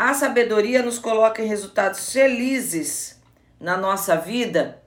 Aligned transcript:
a 0.00 0.14
sabedoria 0.14 0.82
nos 0.82 0.98
coloca 0.98 1.42
em 1.42 1.46
resultados 1.46 2.10
felizes 2.10 3.20
na 3.60 3.76
nossa 3.76 4.16
vida, 4.16 4.80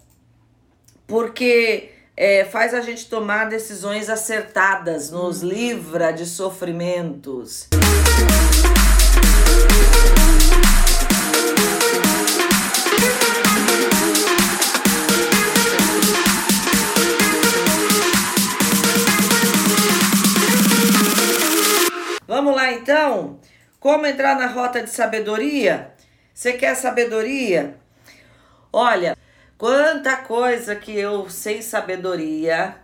porque 1.05 1.91
é, 2.17 2.43
faz 2.45 2.73
a 2.73 2.81
gente 2.81 3.07
tomar 3.07 3.47
decisões 3.47 4.09
acertadas, 4.09 5.11
nos 5.11 5.43
livra 5.43 6.11
de 6.11 6.25
sofrimentos. 6.25 7.69
Vamos 22.27 22.55
lá 22.55 22.73
então? 22.73 23.39
Como 23.83 24.05
entrar 24.05 24.37
na 24.37 24.47
rota 24.47 24.81
de 24.81 24.89
sabedoria? 24.89 25.91
Você 26.33 26.53
quer 26.53 26.73
sabedoria? 26.73 27.75
Olha, 28.71 29.17
quanta 29.57 30.15
coisa 30.15 30.73
que 30.73 30.97
eu 30.97 31.29
sem 31.29 31.61
sabedoria 31.61 32.77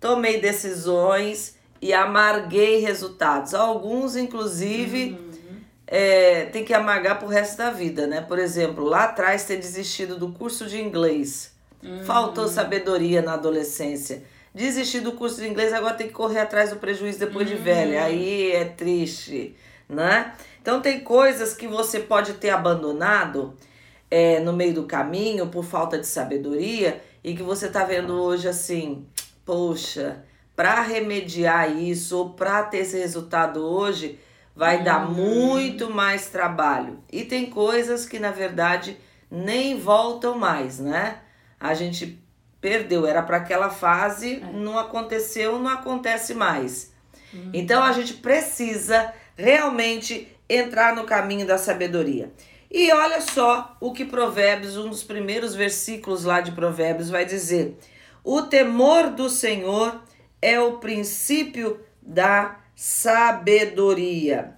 tomei 0.00 0.40
decisões 0.40 1.54
e 1.80 1.92
amarguei 1.92 2.80
resultados. 2.80 3.54
Alguns, 3.54 4.16
inclusive, 4.16 5.12
uhum. 5.12 5.60
é, 5.86 6.46
tem 6.46 6.64
que 6.64 6.74
amargar 6.74 7.20
pro 7.20 7.28
resto 7.28 7.58
da 7.58 7.70
vida, 7.70 8.08
né? 8.08 8.20
Por 8.20 8.40
exemplo, 8.40 8.82
lá 8.82 9.04
atrás 9.04 9.44
ter 9.44 9.58
desistido 9.58 10.18
do 10.18 10.32
curso 10.32 10.66
de 10.66 10.82
inglês. 10.82 11.52
Uhum. 11.80 12.02
Faltou 12.02 12.48
sabedoria 12.48 13.22
na 13.22 13.34
adolescência. 13.34 14.24
Desistir 14.52 14.98
do 14.98 15.12
curso 15.12 15.40
de 15.40 15.46
inglês, 15.46 15.72
agora 15.72 15.94
tem 15.94 16.08
que 16.08 16.12
correr 16.12 16.40
atrás 16.40 16.70
do 16.70 16.76
prejuízo 16.76 17.20
depois 17.20 17.48
uhum. 17.48 17.56
de 17.56 17.62
velha. 17.62 18.02
Aí 18.02 18.50
é 18.50 18.64
triste 18.64 19.54
né? 19.88 20.34
Então 20.60 20.80
tem 20.80 21.00
coisas 21.00 21.54
que 21.54 21.66
você 21.66 22.00
pode 22.00 22.34
ter 22.34 22.50
abandonado 22.50 23.54
é, 24.10 24.40
no 24.40 24.52
meio 24.52 24.74
do 24.74 24.84
caminho 24.84 25.48
por 25.48 25.64
falta 25.64 25.98
de 25.98 26.06
sabedoria 26.06 27.02
e 27.22 27.34
que 27.34 27.42
você 27.42 27.68
tá 27.68 27.84
vendo 27.84 28.14
hoje 28.14 28.48
assim, 28.48 29.06
poxa, 29.44 30.24
para 30.54 30.80
remediar 30.82 31.70
isso 31.76 32.16
ou 32.18 32.30
para 32.30 32.62
ter 32.62 32.78
esse 32.78 32.98
resultado 32.98 33.60
hoje 33.60 34.18
vai 34.54 34.78
uhum. 34.78 34.84
dar 34.84 35.10
muito 35.10 35.90
mais 35.90 36.28
trabalho. 36.28 36.98
E 37.10 37.24
tem 37.24 37.46
coisas 37.46 38.06
que 38.06 38.18
na 38.18 38.30
verdade 38.30 38.96
nem 39.30 39.78
voltam 39.78 40.38
mais, 40.38 40.78
né? 40.78 41.18
A 41.58 41.74
gente 41.74 42.22
perdeu, 42.60 43.06
era 43.06 43.22
para 43.22 43.38
aquela 43.38 43.68
fase, 43.68 44.36
é. 44.36 44.52
não 44.52 44.78
aconteceu, 44.78 45.58
não 45.58 45.70
acontece 45.70 46.34
mais. 46.34 46.92
Uhum. 47.32 47.50
Então 47.52 47.82
a 47.82 47.92
gente 47.92 48.14
precisa 48.14 49.12
realmente 49.36 50.28
entrar 50.48 50.94
no 50.94 51.04
caminho 51.04 51.46
da 51.46 51.58
sabedoria. 51.58 52.32
E 52.70 52.92
olha 52.92 53.20
só 53.20 53.76
o 53.80 53.92
que 53.92 54.04
Provérbios, 54.04 54.76
um 54.76 54.88
dos 54.88 55.04
primeiros 55.04 55.54
versículos 55.54 56.24
lá 56.24 56.40
de 56.40 56.52
Provérbios, 56.52 57.08
vai 57.08 57.24
dizer: 57.24 57.78
O 58.22 58.42
temor 58.42 59.10
do 59.10 59.28
Senhor 59.28 60.02
é 60.42 60.58
o 60.60 60.78
princípio 60.78 61.80
da 62.02 62.58
sabedoria. 62.74 64.56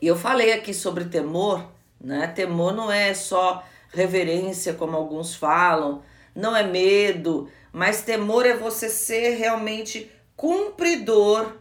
E 0.00 0.06
eu 0.06 0.16
falei 0.16 0.52
aqui 0.52 0.72
sobre 0.72 1.06
temor, 1.06 1.66
né? 2.00 2.26
Temor 2.28 2.72
não 2.72 2.90
é 2.90 3.12
só 3.14 3.64
reverência, 3.94 4.74
como 4.74 4.96
alguns 4.96 5.34
falam, 5.34 6.02
não 6.34 6.54
é 6.56 6.62
medo, 6.62 7.48
mas 7.72 8.02
temor 8.02 8.44
é 8.44 8.54
você 8.54 8.88
ser 8.88 9.36
realmente 9.36 10.10
cumpridor 10.36 11.52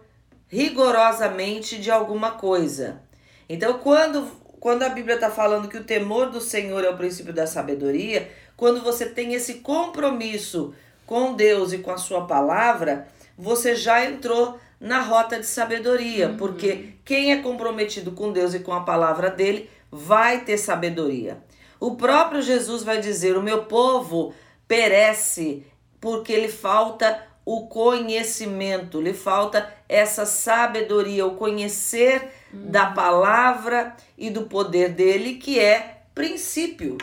rigorosamente 0.53 1.79
de 1.79 1.89
alguma 1.89 2.33
coisa. 2.33 3.01
Então, 3.49 3.79
quando, 3.79 4.27
quando 4.59 4.83
a 4.83 4.89
Bíblia 4.89 5.15
está 5.15 5.31
falando 5.31 5.67
que 5.67 5.77
o 5.77 5.83
temor 5.83 6.29
do 6.29 6.39
Senhor 6.39 6.83
é 6.83 6.89
o 6.89 6.95
princípio 6.95 7.33
da 7.33 7.47
sabedoria, 7.47 8.29
quando 8.55 8.83
você 8.83 9.07
tem 9.07 9.33
esse 9.33 9.55
compromisso 9.55 10.75
com 11.07 11.33
Deus 11.33 11.73
e 11.73 11.79
com 11.79 11.89
a 11.89 11.97
sua 11.97 12.27
palavra, 12.27 13.07
você 13.35 13.75
já 13.75 14.05
entrou 14.05 14.59
na 14.79 15.01
rota 15.01 15.39
de 15.39 15.47
sabedoria, 15.47 16.29
uhum. 16.29 16.37
porque 16.37 16.89
quem 17.03 17.31
é 17.31 17.41
comprometido 17.41 18.11
com 18.11 18.31
Deus 18.31 18.53
e 18.53 18.59
com 18.59 18.73
a 18.73 18.81
palavra 18.81 19.31
dele 19.31 19.67
vai 19.91 20.41
ter 20.41 20.59
sabedoria. 20.59 21.39
O 21.79 21.95
próprio 21.95 22.43
Jesus 22.43 22.83
vai 22.83 22.99
dizer: 22.99 23.35
O 23.35 23.41
meu 23.41 23.63
povo 23.65 24.35
perece 24.67 25.65
porque 25.99 26.39
lhe 26.39 26.47
falta 26.47 27.32
o 27.45 27.67
conhecimento, 27.67 29.01
lhe 29.01 29.13
falta 29.13 29.73
essa 29.87 30.25
sabedoria, 30.25 31.25
o 31.25 31.35
conhecer 31.35 32.29
hum. 32.53 32.71
da 32.71 32.87
palavra 32.87 33.95
e 34.17 34.29
do 34.29 34.43
poder 34.43 34.89
dele, 34.89 35.35
que 35.35 35.59
é 35.59 36.03
princípio. 36.15 36.97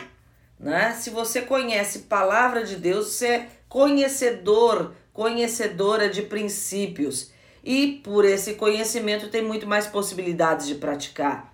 Né? 0.59 0.95
Se 0.99 1.09
você 1.09 1.41
conhece 1.41 1.99
palavra 1.99 2.63
de 2.63 2.75
Deus, 2.75 3.07
você 3.07 3.27
é 3.27 3.47
conhecedor, 3.69 4.93
conhecedora 5.13 6.09
de 6.09 6.23
princípios. 6.23 7.31
E 7.63 8.01
por 8.03 8.25
esse 8.25 8.55
conhecimento 8.55 9.29
tem 9.29 9.43
muito 9.43 9.67
mais 9.67 9.85
possibilidades 9.85 10.67
de 10.67 10.75
praticar. 10.75 11.51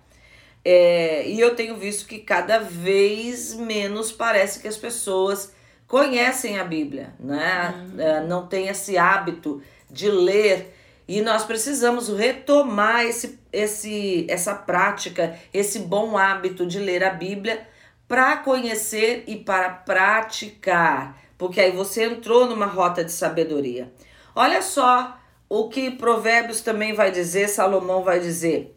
É, 0.64 1.28
e 1.28 1.38
eu 1.38 1.54
tenho 1.54 1.76
visto 1.76 2.06
que 2.06 2.18
cada 2.18 2.58
vez 2.58 3.54
menos 3.54 4.10
parece 4.10 4.60
que 4.60 4.68
as 4.68 4.76
pessoas 4.76 5.52
conhecem 5.88 6.58
a 6.58 6.64
Bíblia, 6.64 7.14
né? 7.18 7.74
Uhum. 7.74 8.28
não 8.28 8.46
tem 8.46 8.68
esse 8.68 8.98
hábito 8.98 9.62
de 9.90 10.10
ler. 10.10 10.74
E 11.08 11.22
nós 11.22 11.44
precisamos 11.44 12.10
retomar 12.10 13.06
esse, 13.06 13.40
esse, 13.50 14.26
essa 14.28 14.54
prática, 14.54 15.38
esse 15.52 15.78
bom 15.78 16.18
hábito 16.18 16.66
de 16.66 16.78
ler 16.78 17.02
a 17.02 17.10
Bíblia 17.10 17.66
para 18.06 18.36
conhecer 18.36 19.24
e 19.26 19.36
para 19.36 19.70
praticar, 19.70 21.18
porque 21.36 21.60
aí 21.60 21.72
você 21.72 22.04
entrou 22.04 22.46
numa 22.46 22.66
rota 22.66 23.02
de 23.02 23.12
sabedoria. 23.12 23.90
Olha 24.34 24.60
só 24.60 25.18
o 25.48 25.68
que 25.68 25.90
Provérbios 25.90 26.60
também 26.60 26.92
vai 26.92 27.10
dizer, 27.10 27.48
Salomão 27.48 28.02
vai 28.02 28.20
dizer. 28.20 28.74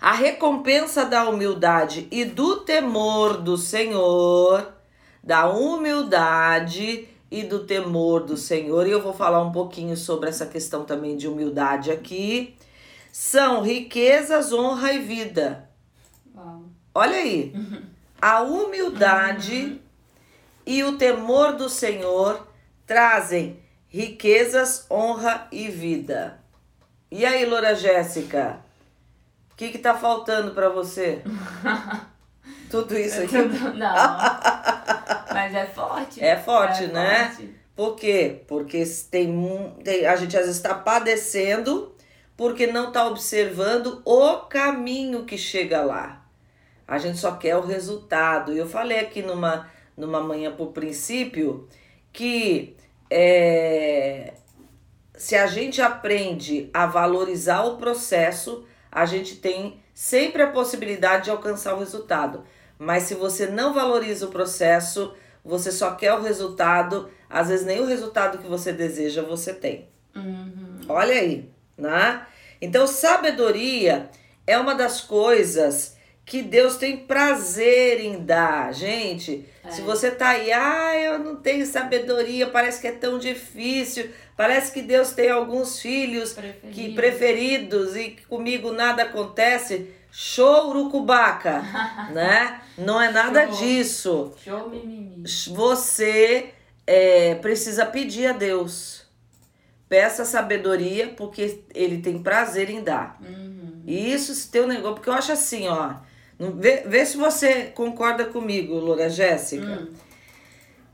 A 0.00 0.12
recompensa 0.12 1.04
da 1.04 1.28
humildade 1.28 2.08
e 2.10 2.24
do 2.24 2.56
temor 2.56 3.38
do 3.38 3.56
Senhor 3.56 4.73
da 5.24 5.48
humildade 5.48 7.08
e 7.30 7.42
do 7.42 7.64
temor 7.64 8.24
do 8.24 8.36
Senhor. 8.36 8.86
E 8.86 8.90
eu 8.90 9.02
vou 9.02 9.14
falar 9.14 9.42
um 9.42 9.50
pouquinho 9.50 9.96
sobre 9.96 10.28
essa 10.28 10.44
questão 10.44 10.84
também 10.84 11.16
de 11.16 11.26
humildade 11.26 11.90
aqui. 11.90 12.54
São 13.10 13.62
riquezas, 13.62 14.52
honra 14.52 14.92
e 14.92 14.98
vida. 14.98 15.68
Uau. 16.36 16.64
Olha 16.94 17.16
aí. 17.16 17.54
A 18.20 18.42
humildade 18.42 19.64
uhum. 19.64 19.78
e 20.66 20.84
o 20.84 20.98
temor 20.98 21.54
do 21.54 21.68
Senhor 21.68 22.46
trazem 22.86 23.58
riquezas, 23.88 24.86
honra 24.90 25.48
e 25.50 25.68
vida. 25.68 26.38
E 27.10 27.24
aí, 27.24 27.46
Loura 27.46 27.74
Jéssica? 27.74 28.60
O 29.52 29.56
que, 29.56 29.70
que 29.70 29.78
tá 29.78 29.94
faltando 29.94 30.50
para 30.50 30.68
você? 30.68 31.22
Tudo 32.70 32.98
isso 32.98 33.20
aqui? 33.20 33.36
Tudo, 33.36 33.74
não. 33.74 33.94
Mas 35.32 35.54
é 35.54 35.66
forte. 35.66 36.22
É 36.22 36.36
forte, 36.36 36.84
é 36.84 36.88
né? 36.88 37.28
Forte. 37.28 37.54
Por 37.76 37.96
quê? 37.96 38.42
Porque 38.46 38.84
tem, 39.10 39.74
tem, 39.82 40.06
a 40.06 40.14
gente 40.16 40.36
às 40.36 40.44
vezes 40.46 40.56
está 40.56 40.74
padecendo 40.74 41.94
porque 42.36 42.66
não 42.66 42.88
está 42.88 43.06
observando 43.06 44.00
o 44.04 44.38
caminho 44.46 45.24
que 45.24 45.36
chega 45.36 45.82
lá. 45.82 46.24
A 46.86 46.98
gente 46.98 47.18
só 47.18 47.32
quer 47.32 47.56
o 47.56 47.62
resultado. 47.62 48.52
E 48.52 48.58
eu 48.58 48.68
falei 48.68 49.00
aqui 49.00 49.22
numa, 49.22 49.70
numa 49.96 50.20
manhã 50.20 50.54
por 50.54 50.68
princípio 50.68 51.68
que 52.12 52.76
é, 53.10 54.34
se 55.16 55.36
a 55.36 55.46
gente 55.46 55.80
aprende 55.80 56.68
a 56.72 56.86
valorizar 56.86 57.62
o 57.64 57.76
processo, 57.76 58.66
a 58.90 59.04
gente 59.04 59.36
tem 59.36 59.80
sempre 59.92 60.42
a 60.42 60.50
possibilidade 60.50 61.24
de 61.24 61.30
alcançar 61.30 61.74
o 61.74 61.78
resultado. 61.78 62.44
Mas 62.78 63.04
se 63.04 63.14
você 63.14 63.46
não 63.46 63.72
valoriza 63.72 64.26
o 64.26 64.30
processo, 64.30 65.14
você 65.44 65.70
só 65.70 65.92
quer 65.92 66.14
o 66.14 66.22
resultado, 66.22 67.10
às 67.28 67.48
vezes 67.48 67.66
nem 67.66 67.80
o 67.80 67.86
resultado 67.86 68.38
que 68.38 68.48
você 68.48 68.72
deseja 68.72 69.22
você 69.22 69.52
tem. 69.52 69.88
Uhum. 70.14 70.80
Olha 70.88 71.14
aí, 71.14 71.48
né? 71.76 72.26
Então, 72.60 72.86
sabedoria 72.86 74.08
é 74.46 74.58
uma 74.58 74.74
das 74.74 75.00
coisas 75.00 75.96
que 76.24 76.40
Deus 76.42 76.76
tem 76.76 76.96
prazer 76.96 78.00
em 78.00 78.24
dar. 78.24 78.72
Gente, 78.72 79.44
é. 79.62 79.70
se 79.70 79.82
você 79.82 80.10
tá 80.10 80.30
aí, 80.30 80.50
ah, 80.52 80.96
eu 80.96 81.18
não 81.18 81.36
tenho 81.36 81.66
sabedoria, 81.66 82.46
parece 82.46 82.80
que 82.80 82.86
é 82.86 82.92
tão 82.92 83.18
difícil, 83.18 84.08
parece 84.36 84.72
que 84.72 84.80
Deus 84.80 85.12
tem 85.12 85.28
alguns 85.28 85.80
filhos 85.80 86.32
Preferido. 86.32 86.72
que 86.72 86.94
preferidos 86.94 87.96
e 87.96 88.16
comigo 88.28 88.72
nada 88.72 89.02
acontece. 89.02 89.90
Show 90.16 90.70
urucubaca, 90.70 91.60
né? 92.14 92.60
Não 92.78 93.02
é 93.02 93.10
nada 93.10 93.48
Show. 93.48 93.56
disso. 93.56 94.32
Show 94.44 94.70
mimimi. 94.70 95.24
Você 95.48 96.50
é, 96.86 97.34
precisa 97.34 97.84
pedir 97.84 98.28
a 98.28 98.32
Deus. 98.32 99.02
Peça 99.88 100.24
sabedoria, 100.24 101.08
porque 101.16 101.64
ele 101.74 101.98
tem 102.00 102.22
prazer 102.22 102.70
em 102.70 102.80
dar. 102.80 103.18
Uhum. 103.20 103.82
E 103.84 104.12
isso 104.12 104.32
se 104.36 104.48
tem 104.48 104.62
um 104.62 104.68
negócio, 104.68 104.94
porque 104.94 105.08
eu 105.08 105.14
acho 105.14 105.32
assim, 105.32 105.66
ó. 105.66 105.94
Vê, 106.38 106.84
vê 106.86 107.04
se 107.04 107.16
você 107.16 107.64
concorda 107.74 108.24
comigo, 108.24 108.74
Loura 108.74 109.10
Jéssica. 109.10 109.66
Hum. 109.66 109.92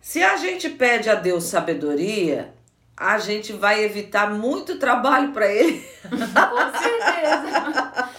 Se 0.01 0.23
a 0.23 0.39
gente 0.39 0.71
pede 0.71 1.11
a 1.11 1.15
Deus 1.15 1.45
sabedoria, 1.45 2.55
a 3.01 3.17
gente 3.17 3.55
vai 3.55 3.83
evitar 3.83 4.31
muito 4.31 4.79
trabalho 4.79 5.33
para 5.33 5.51
ele. 5.51 5.83
Com 6.03 6.79
certeza. 6.79 8.11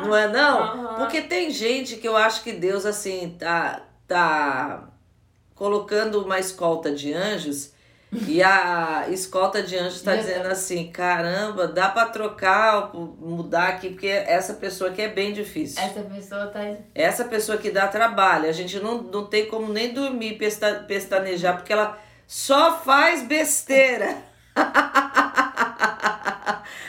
Não 0.00 0.16
é 0.16 0.26
não? 0.28 0.62
Aham. 0.62 0.94
Porque 0.96 1.20
tem 1.20 1.50
gente 1.50 1.96
que 1.96 2.08
eu 2.08 2.16
acho 2.16 2.42
que 2.42 2.52
Deus 2.52 2.86
assim 2.86 3.36
tá 3.38 3.82
tá 4.06 4.88
colocando 5.54 6.22
uma 6.22 6.38
escolta 6.38 6.90
de 6.90 7.12
anjos 7.12 7.72
e 8.26 8.42
a 8.42 9.06
escolta 9.10 9.62
de 9.62 9.76
anjos 9.76 10.00
tá 10.00 10.12
Verdade. 10.12 10.34
dizendo 10.34 10.50
assim, 10.50 10.90
caramba, 10.90 11.68
dá 11.68 11.90
para 11.90 12.06
trocar, 12.08 12.94
mudar 12.94 13.68
aqui 13.68 13.90
porque 13.90 14.06
essa 14.06 14.54
pessoa 14.54 14.88
aqui 14.88 15.02
é 15.02 15.08
bem 15.08 15.34
difícil. 15.34 15.82
Essa 15.82 16.00
pessoa 16.00 16.46
tá. 16.46 16.60
Essa 16.94 17.24
pessoa 17.24 17.58
que 17.58 17.70
dá 17.70 17.86
trabalho, 17.86 18.48
a 18.48 18.52
gente 18.52 18.80
não, 18.80 19.02
não 19.02 19.26
tem 19.26 19.44
como 19.46 19.70
nem 19.70 19.92
dormir, 19.92 20.38
pesta, 20.38 20.84
pestanejar, 20.88 21.56
porque 21.56 21.72
ela 21.72 21.98
só 22.28 22.78
faz 22.78 23.22
besteira. 23.22 24.18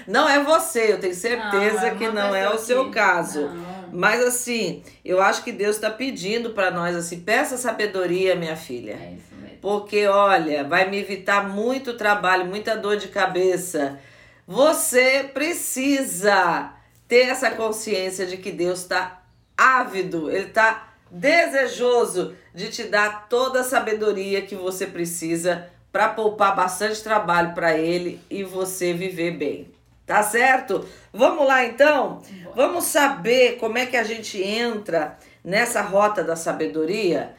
Não 0.06 0.28
é 0.28 0.44
você, 0.44 0.94
eu 0.94 1.00
tenho 1.00 1.14
certeza 1.14 1.82
Não, 1.82 1.88
é 1.88 1.96
que 1.96 2.08
não 2.10 2.36
é 2.36 2.50
o 2.50 2.58
seu 2.58 2.90
caso. 2.90 3.48
Não. 3.48 3.90
Mas 3.94 4.22
assim, 4.24 4.84
eu 5.06 5.22
acho 5.22 5.44
que 5.44 5.52
Deus 5.52 5.76
está 5.76 5.92
pedindo 5.92 6.50
para 6.50 6.72
nós 6.72 6.96
assim, 6.96 7.22
peça 7.22 7.58
sabedoria, 7.58 8.36
minha 8.36 8.56
filha. 8.56 8.94
É 8.94 9.14
isso 9.14 9.36
mesmo. 9.36 9.58
Porque, 9.62 10.08
olha, 10.08 10.64
vai 10.64 10.90
me 10.90 10.98
evitar 10.98 11.48
muito 11.48 11.94
trabalho, 11.94 12.46
muita 12.46 12.76
dor 12.76 12.98
de 12.98 13.08
cabeça. 13.10 14.00
Você 14.48 15.30
precisa 15.32 16.74
ter 17.08 17.30
essa 17.30 17.52
consciência 17.52 18.26
de 18.26 18.38
que 18.38 18.52
Deus 18.52 18.80
está 18.80 19.22
ávido, 19.56 20.30
Ele 20.32 20.48
está 20.48 20.89
desejoso 21.12 22.36
de 22.54 22.70
te 22.70 22.84
dar 22.84 23.28
toda 23.28 23.62
a 23.62 23.64
sabedoria 23.64 24.42
que 24.42 24.56
você 24.56 24.86
precisa 24.86 25.68
para 25.92 26.10
poupar 26.10 26.56
bastante 26.56 27.02
trabalho 27.02 27.54
para 27.54 27.78
Ele 27.78 28.22
e 28.30 28.44
você 28.44 28.94
viver 28.94 29.32
bem. 29.32 29.72
Tá 30.06 30.24
certo? 30.24 30.88
Vamos 31.14 31.46
lá 31.46 31.64
então? 31.66 32.22
Vamos 32.56 32.86
saber 32.86 33.58
como 33.58 33.78
é 33.78 33.86
que 33.86 33.96
a 33.96 34.04
gente 34.04 34.42
entra 34.42 35.18
nessa 35.44 35.82
rota 35.82 36.24
da 36.24 36.36
sabedoria? 36.36 37.36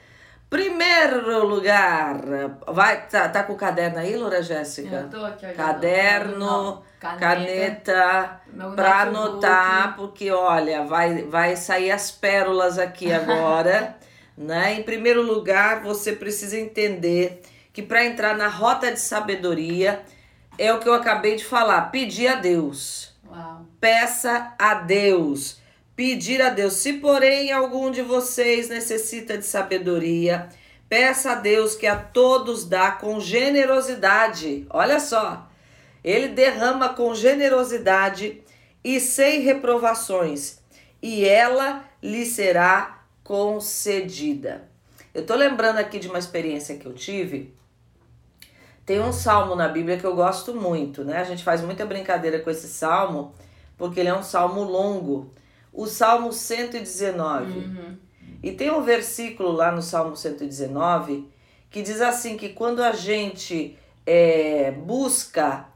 Primeiro 0.51 1.47
lugar, 1.47 2.17
vai, 2.67 3.07
tá, 3.07 3.29
tá 3.29 3.45
com 3.45 3.53
o 3.53 3.57
caderno 3.57 4.01
aí, 4.01 4.17
Loura 4.17 4.43
Jéssica? 4.43 4.97
Eu 4.97 5.09
tô 5.09 5.25
aqui. 5.25 5.47
Caderno, 5.53 6.39
Não, 6.39 6.83
caneta, 7.01 8.41
pra 8.75 9.05
notebook. 9.05 9.17
anotar, 9.17 9.95
porque 9.97 10.29
olha, 10.33 10.85
vai, 10.85 11.23
vai 11.23 11.55
sair 11.55 11.93
as 11.93 12.11
pérolas 12.11 12.79
aqui 12.81 13.11
agora, 13.15 13.97
né? 14.37 14.75
Em 14.75 14.83
primeiro 14.83 15.23
lugar, 15.23 15.83
você 15.83 16.13
precisa 16.15 16.59
entender 16.59 17.43
que 17.73 17.81
para 17.81 18.05
entrar 18.05 18.37
na 18.37 18.49
rota 18.49 18.91
de 18.91 18.99
sabedoria 18.99 20.03
é 20.59 20.75
o 20.75 20.81
que 20.81 20.89
eu 20.89 20.95
acabei 20.95 21.37
de 21.37 21.45
falar, 21.45 21.93
pedir 21.93 22.27
a 22.27 22.35
Deus. 22.35 23.15
Uau. 23.31 23.67
Peça 23.81 24.53
a 24.59 24.75
Deus. 24.75 25.61
Pedir 26.01 26.41
a 26.41 26.49
Deus. 26.49 26.77
Se, 26.77 26.95
porém, 26.95 27.53
algum 27.53 27.91
de 27.91 28.01
vocês 28.01 28.71
necessita 28.71 29.37
de 29.37 29.45
sabedoria, 29.45 30.49
peça 30.89 31.33
a 31.33 31.35
Deus 31.35 31.75
que 31.75 31.87
a 31.87 31.95
todos 31.95 32.65
dá 32.65 32.91
com 32.91 33.21
generosidade. 33.21 34.67
Olha 34.71 34.99
só. 34.99 35.47
Ele 36.03 36.29
derrama 36.29 36.89
com 36.95 37.15
generosidade 37.15 38.43
e 38.83 38.99
sem 38.99 39.43
reprovações, 39.43 40.61
e 41.03 41.29
ela 41.29 41.85
lhe 42.03 42.25
será 42.25 43.03
concedida. 43.23 44.71
Eu 45.13 45.27
tô 45.27 45.35
lembrando 45.35 45.81
aqui 45.81 45.99
de 45.99 46.09
uma 46.09 46.19
experiência 46.19 46.79
que 46.79 46.87
eu 46.87 46.95
tive. 46.95 47.55
Tem 48.87 49.01
um 49.01 49.13
salmo 49.13 49.55
na 49.55 49.69
Bíblia 49.69 49.99
que 49.99 50.07
eu 50.07 50.17
gosto 50.17 50.55
muito, 50.55 51.05
né? 51.05 51.19
A 51.19 51.25
gente 51.25 51.45
faz 51.45 51.61
muita 51.61 51.85
brincadeira 51.85 52.39
com 52.39 52.49
esse 52.49 52.69
salmo, 52.69 53.35
porque 53.77 54.01
ele 54.01 54.09
é 54.09 54.17
um 54.17 54.23
salmo 54.23 54.63
longo. 54.63 55.31
O 55.73 55.87
Salmo 55.87 56.33
119. 56.33 57.53
Uhum. 57.53 57.99
E 58.43 58.53
tem 58.53 58.71
um 58.71 58.83
versículo 58.83 59.53
lá 59.53 59.71
no 59.71 59.83
Salmo 59.83 60.17
119 60.17 61.31
que 61.71 61.83
diz 61.83 62.01
assim: 62.01 62.37
que 62.37 62.51
quando 62.51 62.83
a 62.83 62.93
gente 62.93 63.79
é, 64.07 64.73
busca 64.73 65.67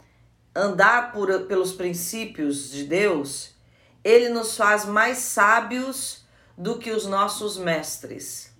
andar 0.54 1.12
por, 1.12 1.42
pelos 1.42 1.72
princípios 1.72 2.70
de 2.70 2.84
Deus, 2.84 3.54
ele 4.02 4.28
nos 4.28 4.56
faz 4.56 4.84
mais 4.84 5.18
sábios 5.18 6.24
do 6.56 6.78
que 6.78 6.90
os 6.90 7.06
nossos 7.06 7.56
mestres. 7.56 8.52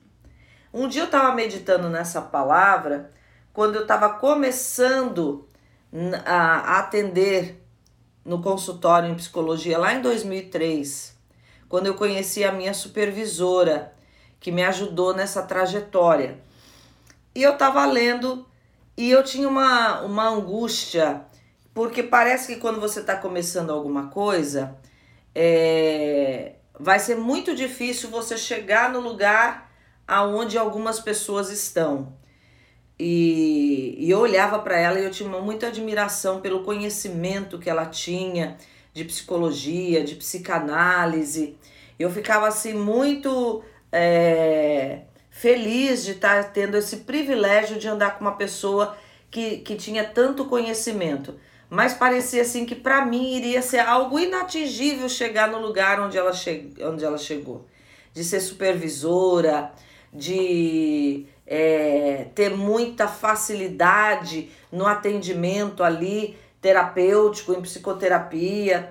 Um 0.73 0.89
dia 0.89 1.03
eu 1.03 1.07
estava 1.07 1.35
meditando 1.35 1.89
nessa 1.89 2.21
palavra 2.21 3.13
quando 3.53 3.77
eu 3.77 3.83
estava 3.83 4.09
começando 4.15 5.49
a 6.27 6.79
atender 6.81 7.65
no 8.25 8.43
consultório 8.43 9.09
em 9.09 9.15
psicologia 9.15 9.79
lá 9.79 9.95
em 9.95 10.03
2003, 10.03 11.14
quando 11.75 11.89
eu 11.89 11.95
conheci 11.97 12.45
a 12.45 12.53
minha 12.53 12.73
supervisora, 12.73 13.93
que 14.39 14.53
me 14.53 14.63
ajudou 14.63 15.13
nessa 15.13 15.43
trajetória. 15.43 16.39
E 17.35 17.43
eu 17.43 17.55
estava 17.55 17.85
lendo 17.85 18.47
e 18.97 19.11
eu 19.11 19.25
tinha 19.25 19.49
uma, 19.49 20.03
uma 20.03 20.29
angústia, 20.29 21.23
porque 21.75 22.01
parece 22.01 22.55
que 22.55 22.61
quando 22.61 22.81
você 22.81 23.01
está 23.01 23.17
começando 23.17 23.73
alguma 23.73 24.07
coisa, 24.07 24.79
é, 25.35 26.53
vai 26.79 27.01
ser 27.01 27.17
muito 27.17 27.57
difícil 27.57 28.09
você 28.09 28.39
chegar 28.39 28.93
no 28.93 29.01
lugar 29.01 29.69
aonde 30.07 30.57
algumas 30.57 31.01
pessoas 31.01 31.51
estão. 31.51 32.17
E, 32.97 33.97
e 33.99 34.09
eu 34.09 34.21
olhava 34.21 34.61
para 34.61 34.79
ela 34.79 35.01
e 35.01 35.05
eu 35.05 35.11
tinha 35.11 35.29
muita 35.29 35.67
admiração 35.67 36.41
pelo 36.41 36.63
conhecimento 36.63 37.59
que 37.59 37.69
ela 37.69 37.87
tinha 37.87 38.57
de 38.95 39.05
psicologia, 39.05 40.05
de 40.05 40.15
psicanálise. 40.15 41.59
Eu 41.99 42.09
ficava 42.09 42.47
assim 42.47 42.73
muito 42.73 43.63
é, 43.93 45.01
feliz 45.29 46.05
de 46.05 46.13
estar 46.13 46.53
tendo 46.53 46.77
esse 46.77 46.99
privilégio 46.99 47.79
de 47.79 47.89
andar 47.89 48.17
com 48.17 48.25
uma 48.25 48.37
pessoa 48.37 48.97
que, 49.31 49.59
que 49.59 49.75
tinha 49.75 50.05
tanto 50.05 50.45
conhecimento. 50.45 51.35
Mas 51.69 51.93
parecia 51.93 52.43
assim 52.43 52.65
que 52.65 52.77
para 52.77 53.05
mim 53.05 53.35
iria 53.35 53.61
ser 53.61 53.81
algo 53.81 54.19
inatingível 54.19 55.09
chegar 55.09 55.51
no 55.51 55.59
lugar 55.59 56.01
onde 56.01 56.17
ela, 56.17 56.33
che 56.33 56.71
onde 56.81 57.05
ela 57.05 57.19
chegou. 57.19 57.67
De 58.13 58.23
ser 58.23 58.39
supervisora, 58.39 59.73
de 60.13 61.27
é, 61.45 62.29
ter 62.33 62.57
muita 62.57 63.09
facilidade 63.09 64.51
no 64.71 64.87
atendimento 64.87 65.83
ali 65.83 66.39
terapêutico, 66.65 67.53
em 67.53 67.61
psicoterapia. 67.61 68.91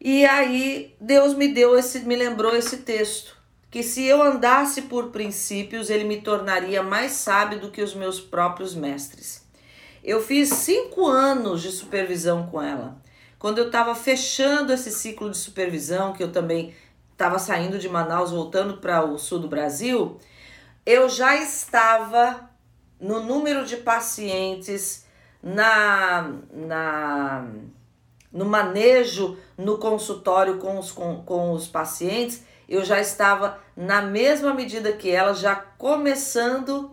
E 0.00 0.24
aí 0.24 0.96
Deus 0.98 1.34
me 1.34 1.48
deu 1.48 1.78
esse, 1.78 2.00
me 2.00 2.16
lembrou 2.16 2.56
esse 2.56 2.78
texto, 2.78 3.36
que 3.70 3.82
se 3.82 4.04
eu 4.04 4.22
andasse 4.22 4.82
por 4.82 5.10
princípios, 5.10 5.90
ele 5.90 6.04
me 6.04 6.22
tornaria 6.22 6.82
mais 6.82 7.12
sábio 7.12 7.60
do 7.60 7.70
que 7.70 7.82
os 7.82 7.94
meus 7.94 8.18
próprios 8.18 8.74
mestres. 8.74 9.46
Eu 10.02 10.22
fiz 10.22 10.48
cinco 10.48 11.06
anos 11.06 11.60
de 11.60 11.70
supervisão 11.70 12.46
com 12.46 12.62
ela. 12.62 12.96
Quando 13.38 13.58
eu 13.58 13.66
estava 13.66 13.94
fechando 13.94 14.72
esse 14.72 14.90
ciclo 14.90 15.30
de 15.30 15.36
supervisão, 15.36 16.14
que 16.14 16.22
eu 16.22 16.32
também 16.32 16.74
estava 17.12 17.38
saindo 17.38 17.78
de 17.78 17.88
Manaus, 17.88 18.30
voltando 18.30 18.78
para 18.78 19.04
o 19.04 19.18
sul 19.18 19.40
do 19.40 19.48
Brasil, 19.48 20.18
eu 20.86 21.06
já 21.06 21.36
estava 21.36 22.48
no 22.98 23.22
número 23.22 23.66
de 23.66 23.76
pacientes, 23.76 25.06
na, 25.42 26.32
na 26.52 27.46
no 28.32 28.44
manejo 28.44 29.36
no 29.56 29.78
consultório 29.78 30.58
com 30.58 30.78
os, 30.78 30.92
com, 30.92 31.22
com 31.22 31.52
os 31.52 31.66
pacientes, 31.66 32.44
eu 32.68 32.84
já 32.84 33.00
estava 33.00 33.58
na 33.76 34.02
mesma 34.02 34.52
medida 34.52 34.92
que 34.92 35.10
ela, 35.10 35.32
já 35.32 35.56
começando 35.56 36.90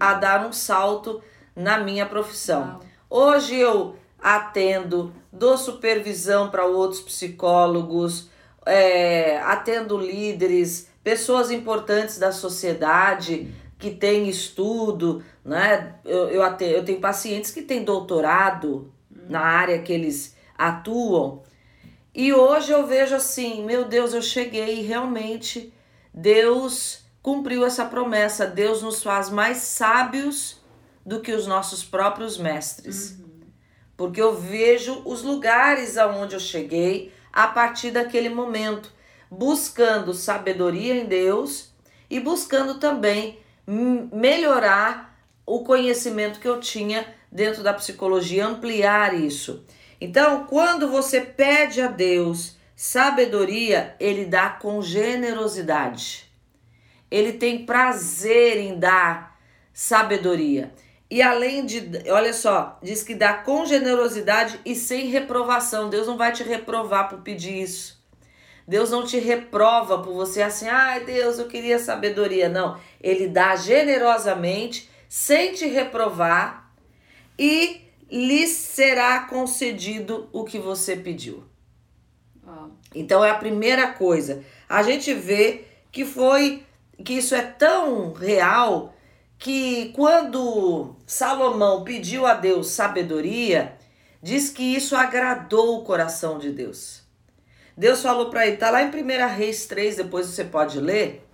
a 0.00 0.14
dar 0.14 0.46
um 0.46 0.52
salto 0.52 1.22
na 1.54 1.78
minha 1.78 2.06
profissão. 2.06 2.80
Uau. 3.10 3.34
Hoje 3.34 3.56
eu 3.56 3.96
atendo, 4.20 5.12
dou 5.32 5.56
supervisão 5.56 6.50
para 6.50 6.64
outros 6.64 7.00
psicólogos, 7.00 8.28
é, 8.64 9.38
atendo 9.38 9.96
líderes, 9.96 10.88
pessoas 11.02 11.50
importantes 11.50 12.18
da 12.18 12.32
sociedade 12.32 13.54
que 13.78 13.90
têm 13.90 14.28
estudo, 14.28 15.22
né? 15.44 15.94
Eu, 16.04 16.28
eu, 16.28 16.42
atendo, 16.42 16.72
eu 16.72 16.84
tenho 16.84 17.00
pacientes 17.00 17.50
que 17.50 17.62
têm 17.62 17.84
doutorado 17.84 18.92
na 19.28 19.40
área 19.40 19.80
que 19.80 19.92
eles 19.92 20.36
atuam. 20.56 21.42
E 22.14 22.32
hoje 22.32 22.72
eu 22.72 22.86
vejo 22.86 23.14
assim, 23.14 23.64
meu 23.64 23.84
Deus, 23.84 24.12
eu 24.12 24.22
cheguei 24.22 24.80
e 24.80 24.82
realmente 24.82 25.72
Deus 26.12 27.04
cumpriu 27.22 27.64
essa 27.64 27.84
promessa. 27.84 28.46
Deus 28.46 28.82
nos 28.82 29.02
faz 29.02 29.30
mais 29.30 29.58
sábios 29.58 30.60
do 31.06 31.20
que 31.20 31.32
os 31.32 31.46
nossos 31.46 31.84
próprios 31.84 32.36
mestres. 32.36 33.16
Porque 33.96 34.20
eu 34.20 34.34
vejo 34.34 35.02
os 35.04 35.22
lugares 35.22 35.96
aonde 35.96 36.34
eu 36.34 36.40
cheguei, 36.40 37.12
a 37.32 37.46
partir 37.46 37.92
daquele 37.92 38.28
momento, 38.28 38.92
buscando 39.30 40.14
sabedoria 40.14 40.94
em 40.94 41.06
Deus 41.06 41.72
e 42.10 42.18
buscando 42.18 42.78
também 42.78 43.38
melhorar 43.70 45.14
o 45.44 45.60
conhecimento 45.60 46.40
que 46.40 46.48
eu 46.48 46.58
tinha 46.58 47.06
dentro 47.30 47.62
da 47.62 47.74
psicologia, 47.74 48.46
ampliar 48.46 49.14
isso. 49.14 49.64
Então, 50.00 50.46
quando 50.46 50.88
você 50.88 51.20
pede 51.20 51.80
a 51.80 51.88
Deus 51.88 52.56
sabedoria, 52.74 53.94
ele 54.00 54.24
dá 54.24 54.48
com 54.48 54.80
generosidade. 54.80 56.26
Ele 57.10 57.32
tem 57.32 57.66
prazer 57.66 58.58
em 58.58 58.78
dar 58.78 59.38
sabedoria. 59.72 60.72
E 61.10 61.22
além 61.22 61.64
de, 61.64 61.90
olha 62.10 62.32
só, 62.32 62.78
diz 62.82 63.02
que 63.02 63.14
dá 63.14 63.34
com 63.34 63.64
generosidade 63.66 64.60
e 64.64 64.74
sem 64.74 65.08
reprovação. 65.08 65.88
Deus 65.88 66.06
não 66.06 66.16
vai 66.16 66.32
te 66.32 66.42
reprovar 66.42 67.08
por 67.08 67.20
pedir 67.20 67.62
isso. 67.62 67.98
Deus 68.68 68.90
não 68.90 69.02
te 69.02 69.18
reprova 69.18 70.02
por 70.02 70.12
você 70.12 70.42
assim, 70.42 70.68
ai 70.68 71.02
Deus, 71.02 71.38
eu 71.38 71.48
queria 71.48 71.78
sabedoria. 71.78 72.50
Não, 72.50 72.78
ele 73.00 73.26
dá 73.26 73.56
generosamente, 73.56 74.90
sem 75.08 75.54
te 75.54 75.66
reprovar 75.66 76.70
e 77.38 77.80
lhe 78.10 78.46
será 78.46 79.20
concedido 79.20 80.28
o 80.34 80.44
que 80.44 80.58
você 80.58 80.94
pediu. 80.94 81.44
Então 82.94 83.24
é 83.24 83.30
a 83.30 83.38
primeira 83.38 83.92
coisa. 83.92 84.44
A 84.68 84.82
gente 84.82 85.14
vê 85.14 85.64
que 85.90 86.04
foi 86.04 86.62
que 87.02 87.14
isso 87.14 87.34
é 87.34 87.40
tão 87.40 88.12
real 88.12 88.94
que 89.38 89.92
quando 89.94 90.94
Salomão 91.06 91.84
pediu 91.84 92.26
a 92.26 92.34
Deus 92.34 92.68
sabedoria, 92.68 93.78
diz 94.22 94.50
que 94.50 94.62
isso 94.62 94.94
agradou 94.94 95.78
o 95.78 95.84
coração 95.84 96.38
de 96.38 96.50
Deus. 96.50 96.97
Deus 97.78 98.02
falou 98.02 98.28
para 98.28 98.44
ele, 98.44 98.56
tá 98.56 98.70
lá 98.70 98.82
em 98.82 98.88
1 98.88 99.36
Reis 99.36 99.66
3, 99.66 99.98
depois 99.98 100.26
você 100.26 100.42
pode 100.42 100.80
ler. 100.80 101.24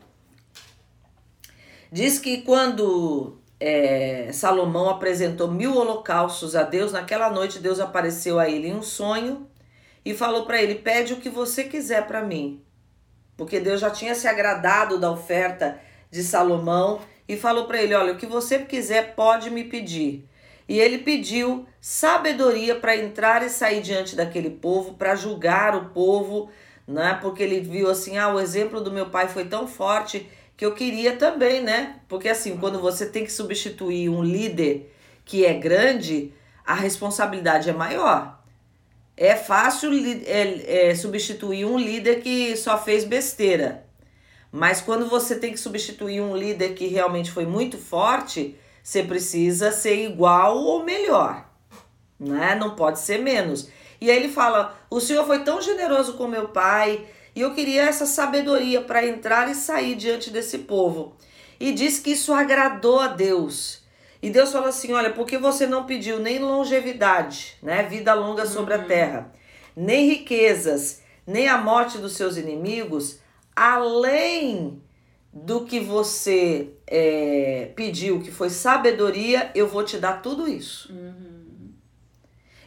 Diz 1.90 2.18
que 2.18 2.42
quando 2.42 3.38
é, 3.58 4.28
Salomão 4.30 4.90
apresentou 4.90 5.50
mil 5.50 5.74
holocaustos 5.74 6.54
a 6.54 6.62
Deus, 6.62 6.92
naquela 6.92 7.30
noite 7.30 7.58
Deus 7.58 7.80
apareceu 7.80 8.38
a 8.38 8.46
ele 8.46 8.68
em 8.68 8.74
um 8.74 8.82
sonho 8.82 9.48
e 10.04 10.12
falou 10.12 10.44
para 10.44 10.62
ele: 10.62 10.74
Pede 10.74 11.14
o 11.14 11.16
que 11.16 11.30
você 11.30 11.64
quiser 11.64 12.06
para 12.06 12.20
mim. 12.20 12.62
Porque 13.38 13.58
Deus 13.58 13.80
já 13.80 13.88
tinha 13.88 14.14
se 14.14 14.28
agradado 14.28 15.00
da 15.00 15.10
oferta 15.10 15.80
de 16.10 16.22
Salomão 16.22 17.00
e 17.26 17.38
falou 17.38 17.64
para 17.64 17.82
ele: 17.82 17.94
Olha, 17.94 18.12
o 18.12 18.18
que 18.18 18.26
você 18.26 18.58
quiser 18.58 19.14
pode 19.14 19.48
me 19.48 19.64
pedir. 19.64 20.28
E 20.68 20.78
ele 20.78 20.98
pediu 20.98 21.66
sabedoria 21.86 22.76
para 22.76 22.96
entrar 22.96 23.42
e 23.42 23.50
sair 23.50 23.82
diante 23.82 24.16
daquele 24.16 24.48
povo, 24.48 24.94
para 24.94 25.14
julgar 25.14 25.76
o 25.76 25.90
povo, 25.90 26.48
né? 26.88 27.18
Porque 27.20 27.42
ele 27.42 27.60
viu 27.60 27.90
assim: 27.90 28.16
ah, 28.16 28.32
o 28.32 28.40
exemplo 28.40 28.80
do 28.80 28.90
meu 28.90 29.10
pai 29.10 29.28
foi 29.28 29.44
tão 29.44 29.68
forte 29.68 30.26
que 30.56 30.64
eu 30.64 30.72
queria 30.72 31.16
também, 31.16 31.62
né? 31.62 32.00
Porque 32.08 32.30
assim, 32.30 32.56
quando 32.56 32.80
você 32.80 33.04
tem 33.04 33.22
que 33.22 33.30
substituir 33.30 34.08
um 34.08 34.22
líder 34.22 34.90
que 35.26 35.44
é 35.44 35.52
grande, 35.52 36.32
a 36.64 36.72
responsabilidade 36.72 37.68
é 37.68 37.74
maior. 37.74 38.42
É 39.14 39.36
fácil 39.36 39.90
é, 40.24 40.88
é, 40.88 40.94
substituir 40.94 41.66
um 41.66 41.76
líder 41.76 42.22
que 42.22 42.56
só 42.56 42.82
fez 42.82 43.04
besteira. 43.04 43.84
Mas 44.50 44.80
quando 44.80 45.06
você 45.06 45.36
tem 45.36 45.52
que 45.52 45.60
substituir 45.60 46.22
um 46.22 46.34
líder 46.34 46.72
que 46.72 46.86
realmente 46.86 47.30
foi 47.30 47.44
muito 47.44 47.76
forte, 47.76 48.56
você 48.82 49.02
precisa 49.02 49.70
ser 49.70 50.02
igual 50.02 50.56
ou 50.56 50.82
melhor, 50.82 51.52
né? 52.24 52.54
Não 52.54 52.74
pode 52.74 52.98
ser 52.98 53.18
menos. 53.18 53.68
E 54.00 54.10
aí 54.10 54.16
ele 54.16 54.28
fala: 54.28 54.76
"O 54.90 55.00
Senhor 55.00 55.26
foi 55.26 55.40
tão 55.40 55.60
generoso 55.60 56.14
com 56.14 56.26
meu 56.26 56.48
pai, 56.48 57.06
e 57.34 57.40
eu 57.40 57.54
queria 57.54 57.82
essa 57.82 58.06
sabedoria 58.06 58.80
para 58.80 59.06
entrar 59.06 59.50
e 59.50 59.54
sair 59.54 59.94
diante 59.94 60.30
desse 60.30 60.58
povo". 60.58 61.16
E 61.60 61.72
diz 61.72 61.98
que 61.98 62.10
isso 62.12 62.32
agradou 62.32 63.00
a 63.00 63.08
Deus. 63.08 63.82
E 64.22 64.30
Deus 64.30 64.50
falou 64.50 64.68
assim: 64.68 64.92
"Olha, 64.92 65.10
porque 65.10 65.38
você 65.38 65.66
não 65.66 65.84
pediu 65.84 66.18
nem 66.18 66.38
longevidade, 66.38 67.56
né, 67.62 67.82
vida 67.82 68.14
longa 68.14 68.46
sobre 68.46 68.74
uhum. 68.74 68.80
a 68.80 68.84
terra, 68.84 69.32
nem 69.76 70.08
riquezas, 70.08 71.02
nem 71.26 71.48
a 71.48 71.58
morte 71.58 71.98
dos 71.98 72.12
seus 72.12 72.36
inimigos, 72.36 73.18
além 73.54 74.82
do 75.32 75.64
que 75.64 75.80
você 75.80 76.70
é, 76.86 77.72
pediu, 77.74 78.20
que 78.20 78.30
foi 78.30 78.50
sabedoria, 78.50 79.50
eu 79.54 79.66
vou 79.66 79.82
te 79.82 79.98
dar 79.98 80.22
tudo 80.22 80.48
isso. 80.48 80.92
Uhum. 80.92 81.33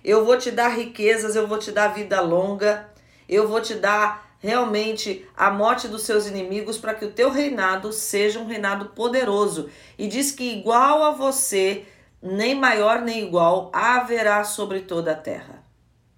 Eu 0.07 0.25
vou 0.25 0.37
te 0.37 0.49
dar 0.49 0.69
riquezas, 0.69 1.35
eu 1.35 1.45
vou 1.45 1.57
te 1.57 1.71
dar 1.71 1.89
vida 1.89 2.21
longa, 2.21 2.89
eu 3.27 3.47
vou 3.47 3.59
te 3.59 3.75
dar 3.75 4.35
realmente 4.39 5.27
a 5.35 5.51
morte 5.51 5.87
dos 5.87 6.03
seus 6.03 6.25
inimigos 6.25 6.77
para 6.77 6.93
que 6.93 7.03
o 7.03 7.11
teu 7.11 7.29
reinado 7.29 7.91
seja 7.91 8.39
um 8.39 8.47
reinado 8.47 8.85
poderoso. 8.95 9.69
E 9.97 10.07
diz 10.07 10.31
que 10.31 10.53
igual 10.53 11.03
a 11.03 11.11
você, 11.11 11.83
nem 12.21 12.55
maior 12.55 13.01
nem 13.01 13.27
igual, 13.27 13.69
haverá 13.73 14.43
sobre 14.43 14.79
toda 14.81 15.11
a 15.11 15.15
terra. 15.15 15.61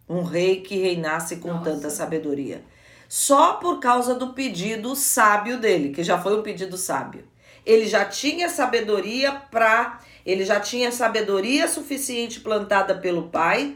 Um 0.07 0.21
rei 0.21 0.61
que 0.61 0.77
reinasse 0.77 1.37
com 1.37 1.49
Nossa. 1.49 1.71
tanta 1.71 1.89
sabedoria 1.89 2.63
só 3.09 3.53
por 3.53 3.79
causa 3.79 4.13
do 4.13 4.33
pedido 4.33 4.95
sábio 4.95 5.57
dele, 5.57 5.89
que 5.89 6.03
já 6.03 6.21
foi 6.21 6.37
um 6.37 6.43
pedido 6.43 6.77
sábio. 6.77 7.27
Ele 7.65 7.87
já 7.87 8.05
tinha 8.05 8.47
sabedoria 8.47 9.31
para, 9.31 9.99
ele 10.23 10.45
já 10.45 10.59
tinha 10.59 10.91
sabedoria 10.91 11.67
suficiente 11.67 12.39
plantada 12.39 12.93
pelo 12.93 13.23
pai 13.23 13.75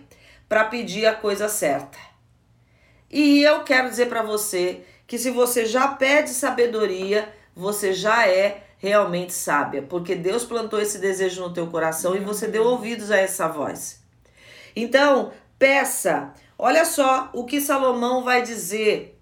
para 0.54 0.66
pedir 0.66 1.08
a 1.08 1.16
coisa 1.16 1.50
certa. 1.50 1.98
E 3.10 3.42
eu 3.42 3.64
quero 3.64 3.90
dizer 3.90 4.06
para 4.06 4.22
você 4.22 4.82
que 5.08 5.18
se 5.18 5.32
você 5.32 5.66
já 5.66 5.88
pede 5.88 6.30
sabedoria, 6.30 7.28
você 7.56 7.92
já 7.92 8.28
é 8.28 8.62
realmente 8.78 9.34
sábia, 9.34 9.82
porque 9.82 10.14
Deus 10.14 10.46
plantou 10.46 10.80
esse 10.80 11.00
desejo 11.00 11.42
no 11.42 11.52
teu 11.52 11.66
coração 11.66 12.16
e 12.16 12.20
você 12.20 12.48
deu 12.48 12.66
ouvidos 12.66 13.10
a 13.10 13.18
essa 13.18 13.48
voz. 13.48 14.04
Então, 14.76 15.32
peça. 15.58 16.36
Olha 16.56 16.86
só 16.86 17.32
o 17.34 17.46
que 17.46 17.60
Salomão 17.60 18.24
vai 18.24 18.44
dizer 18.44 19.20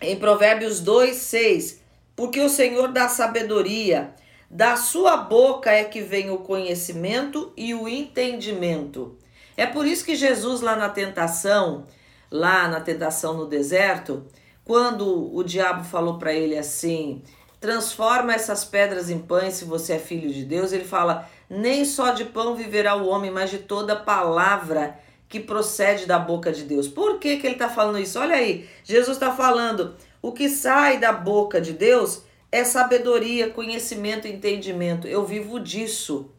em 0.00 0.16
Provérbios 0.16 0.80
2, 0.80 1.14
6. 1.14 1.82
Porque 2.16 2.40
o 2.40 2.48
Senhor 2.48 2.88
dá 2.88 3.10
sabedoria, 3.10 4.14
da 4.50 4.74
sua 4.74 5.18
boca 5.18 5.70
é 5.70 5.84
que 5.84 6.00
vem 6.00 6.30
o 6.30 6.38
conhecimento 6.38 7.52
e 7.54 7.74
o 7.74 7.86
entendimento. 7.86 9.18
É 9.56 9.66
por 9.66 9.86
isso 9.86 10.04
que 10.04 10.16
Jesus, 10.16 10.60
lá 10.60 10.76
na 10.76 10.88
tentação, 10.88 11.86
lá 12.30 12.68
na 12.68 12.80
tentação 12.80 13.34
no 13.34 13.46
deserto, 13.46 14.24
quando 14.64 15.34
o 15.34 15.42
diabo 15.42 15.84
falou 15.84 16.18
para 16.18 16.32
ele 16.32 16.58
assim: 16.58 17.22
transforma 17.60 18.34
essas 18.34 18.64
pedras 18.64 19.10
em 19.10 19.18
pães 19.18 19.54
se 19.54 19.64
você 19.64 19.94
é 19.94 19.98
filho 19.98 20.32
de 20.32 20.44
Deus, 20.44 20.72
ele 20.72 20.84
fala: 20.84 21.28
nem 21.48 21.84
só 21.84 22.10
de 22.10 22.24
pão 22.24 22.56
viverá 22.56 22.96
o 22.96 23.06
homem, 23.06 23.30
mas 23.30 23.50
de 23.50 23.58
toda 23.58 23.94
palavra 23.94 24.98
que 25.28 25.40
procede 25.40 26.06
da 26.06 26.18
boca 26.18 26.52
de 26.52 26.64
Deus. 26.64 26.88
Por 26.88 27.18
que, 27.18 27.36
que 27.36 27.46
ele 27.46 27.54
está 27.54 27.68
falando 27.68 27.98
isso? 27.98 28.18
Olha 28.18 28.36
aí, 28.36 28.68
Jesus 28.82 29.16
está 29.16 29.32
falando: 29.32 29.94
o 30.20 30.32
que 30.32 30.48
sai 30.48 30.98
da 30.98 31.12
boca 31.12 31.60
de 31.60 31.72
Deus 31.72 32.22
é 32.50 32.64
sabedoria, 32.64 33.50
conhecimento, 33.50 34.26
entendimento. 34.26 35.06
Eu 35.06 35.24
vivo 35.24 35.58
disso. 35.60 36.30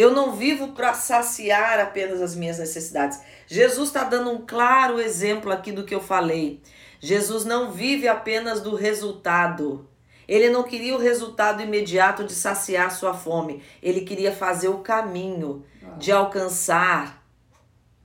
Eu 0.00 0.12
não 0.12 0.32
vivo 0.32 0.68
para 0.68 0.94
saciar 0.94 1.78
apenas 1.78 2.22
as 2.22 2.34
minhas 2.34 2.58
necessidades. 2.58 3.20
Jesus 3.46 3.88
está 3.90 4.02
dando 4.02 4.30
um 4.30 4.46
claro 4.46 4.98
exemplo 4.98 5.52
aqui 5.52 5.70
do 5.70 5.84
que 5.84 5.94
eu 5.94 6.00
falei. 6.00 6.62
Jesus 6.98 7.44
não 7.44 7.70
vive 7.70 8.08
apenas 8.08 8.62
do 8.62 8.74
resultado. 8.74 9.86
Ele 10.26 10.48
não 10.48 10.62
queria 10.62 10.96
o 10.96 10.98
resultado 10.98 11.60
imediato 11.60 12.24
de 12.24 12.32
saciar 12.32 12.90
sua 12.90 13.12
fome. 13.12 13.62
Ele 13.82 14.00
queria 14.00 14.32
fazer 14.32 14.68
o 14.68 14.78
caminho 14.78 15.66
de 15.98 16.10
alcançar 16.10 17.22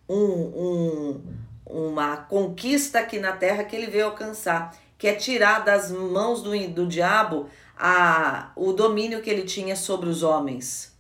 um, 0.10 0.18
um, 0.18 1.22
uma 1.66 2.18
conquista 2.18 3.00
aqui 3.00 3.20
na 3.20 3.32
terra 3.32 3.64
que 3.64 3.74
ele 3.74 3.88
veio 3.88 4.08
alcançar, 4.08 4.76
que 4.98 5.08
é 5.08 5.14
tirar 5.14 5.64
das 5.64 5.92
mãos 5.92 6.42
do, 6.42 6.52
do 6.68 6.86
diabo 6.86 7.50
a, 7.78 8.52
o 8.54 8.74
domínio 8.74 9.22
que 9.22 9.30
ele 9.30 9.44
tinha 9.44 9.78
sobre 9.78 10.10
os 10.10 10.24
homens. 10.24 10.94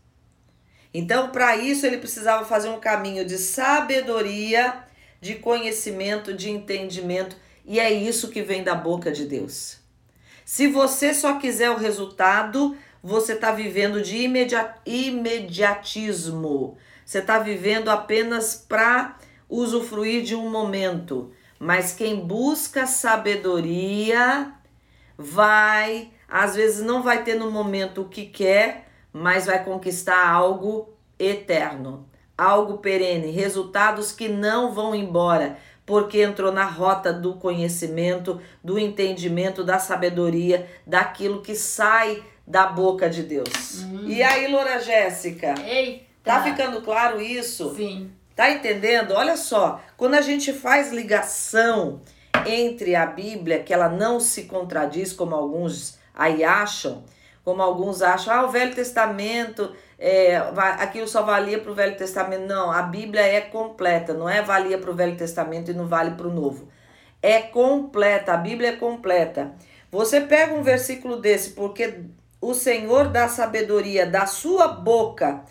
Então, 0.98 1.30
para 1.30 1.58
isso, 1.58 1.86
ele 1.86 1.98
precisava 1.98 2.46
fazer 2.46 2.70
um 2.70 2.80
caminho 2.80 3.26
de 3.26 3.38
sabedoria, 3.38 4.86
de 5.20 5.36
conhecimento, 5.36 6.34
de 6.34 6.50
entendimento, 6.50 7.36
e 7.66 7.82
é 7.82 7.92
isso 7.92 8.30
que 8.30 8.42
vem 8.42 8.64
da 8.64 8.74
boca 8.74 9.12
de 9.12 9.26
Deus. 9.26 9.80
Se 10.46 10.68
você 10.68 11.14
só 11.14 11.38
quiser 11.38 11.70
o 11.70 11.76
resultado, 11.78 12.78
você 13.04 13.34
está 13.34 13.52
vivendo 13.52 14.02
de 14.02 14.16
imediatismo. 14.86 16.78
Você 17.06 17.20
está 17.20 17.40
vivendo 17.40 17.90
apenas 17.90 18.56
para 18.56 19.20
usufruir 19.50 20.24
de 20.24 20.34
um 20.34 20.50
momento. 20.50 21.34
Mas 21.60 21.92
quem 21.92 22.26
busca 22.26 22.88
sabedoria 22.88 24.54
vai, 25.18 26.12
às 26.26 26.56
vezes 26.56 26.82
não 26.82 27.04
vai 27.04 27.22
ter 27.22 27.36
no 27.36 27.52
momento 27.52 28.04
o 28.04 28.08
que 28.08 28.28
quer, 28.28 28.85
mas 29.18 29.46
vai 29.46 29.64
conquistar 29.64 30.30
algo 30.30 30.90
eterno, 31.18 32.06
algo 32.38 32.80
perene, 32.80 33.32
resultados 33.32 34.12
que 34.12 34.28
não 34.28 34.74
vão 34.74 34.94
embora. 34.94 35.58
porque 35.86 36.24
entrou 36.24 36.52
na 36.52 36.66
rota 36.66 37.14
do 37.14 37.36
conhecimento, 37.36 38.42
do 38.64 38.80
entendimento, 38.80 39.64
da 39.64 39.78
sabedoria, 39.78 40.68
daquilo 40.86 41.44
que 41.44 41.54
sai 41.54 42.24
da 42.46 42.66
boca 42.66 43.08
de 43.08 43.22
Deus. 43.22 43.84
Hum. 43.84 44.06
E 44.08 44.24
aí, 44.24 44.48
Loura 44.48 44.80
Jéssica? 44.80 45.54
Eita. 45.64 46.06
Tá 46.24 46.42
ficando 46.42 46.82
claro 46.82 47.22
isso? 47.22 47.76
Sim. 47.76 48.10
Tá 48.36 48.50
entendendo? 48.50 49.12
Olha 49.14 49.38
só, 49.38 49.80
quando 49.96 50.16
a 50.16 50.22
gente 50.22 50.52
faz 50.52 50.92
ligação 50.92 52.02
entre 52.48 52.96
a 52.96 53.06
Bíblia, 53.06 53.60
que 53.62 53.72
ela 53.72 53.88
não 53.88 54.20
se 54.20 54.46
contradiz, 54.46 55.14
como 55.14 55.36
alguns 55.36 56.00
aí 56.16 56.44
acham, 56.44 57.04
como 57.46 57.62
alguns 57.62 58.02
acham, 58.02 58.34
ah, 58.34 58.44
o 58.44 58.50
Velho 58.50 58.74
Testamento, 58.74 59.72
é, 60.00 60.36
aquilo 60.80 61.08
só 61.08 61.22
valia 61.22 61.60
para 61.60 61.72
o 61.72 61.76
Velho 61.76 61.96
Testamento. 61.96 62.48
Não, 62.48 62.72
a 62.72 62.82
Bíblia 62.82 63.22
é 63.22 63.40
completa, 63.40 64.16
não 64.16 64.28
é 64.28 64.42
valia 64.42 64.80
para 64.80 64.90
o 64.90 64.96
Velho 64.96 65.16
Testamento 65.16 65.70
e 65.70 65.74
não 65.76 65.88
vale 65.88 66.16
para 66.16 66.28
o 66.28 66.34
Novo. 66.34 66.68
É 67.22 67.40
completa, 67.42 68.34
a 68.34 68.38
Bíblia 68.38 68.70
é 68.70 68.76
completa. 68.76 69.54
Você 69.92 70.22
pega 70.22 70.56
um 70.56 70.64
versículo 70.64 71.18
desse, 71.18 71.52
porque 71.52 72.02
o 72.42 72.56
Senhor 72.56 73.10
dá 73.10 73.28
sabedoria 73.28 74.08
da 74.08 74.26
sua 74.26 74.68
boca 74.68 75.44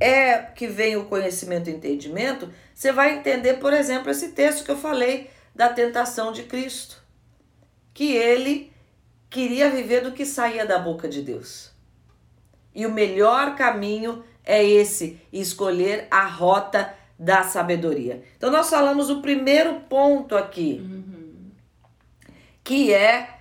é 0.00 0.38
que 0.38 0.66
vem 0.66 0.96
o 0.96 1.04
conhecimento 1.04 1.68
e 1.70 1.74
entendimento, 1.74 2.50
você 2.74 2.90
vai 2.90 3.14
entender, 3.14 3.54
por 3.60 3.72
exemplo, 3.72 4.10
esse 4.10 4.30
texto 4.30 4.64
que 4.64 4.70
eu 4.70 4.76
falei 4.76 5.30
da 5.54 5.68
tentação 5.68 6.32
de 6.32 6.42
Cristo, 6.44 7.00
que 7.94 8.16
ele 8.16 8.71
queria 9.32 9.70
viver 9.70 10.02
do 10.02 10.12
que 10.12 10.26
saía 10.26 10.64
da 10.66 10.78
boca 10.78 11.08
de 11.08 11.22
Deus. 11.22 11.72
E 12.74 12.86
o 12.86 12.92
melhor 12.92 13.56
caminho 13.56 14.22
é 14.44 14.62
esse, 14.64 15.20
escolher 15.32 16.06
a 16.10 16.26
rota 16.26 16.94
da 17.18 17.42
sabedoria. 17.42 18.22
Então 18.36 18.50
nós 18.50 18.68
falamos 18.68 19.08
o 19.10 19.22
primeiro 19.22 19.80
ponto 19.88 20.36
aqui, 20.36 20.80
Uhum. 20.84 21.50
que 22.62 22.92
é 22.92 23.38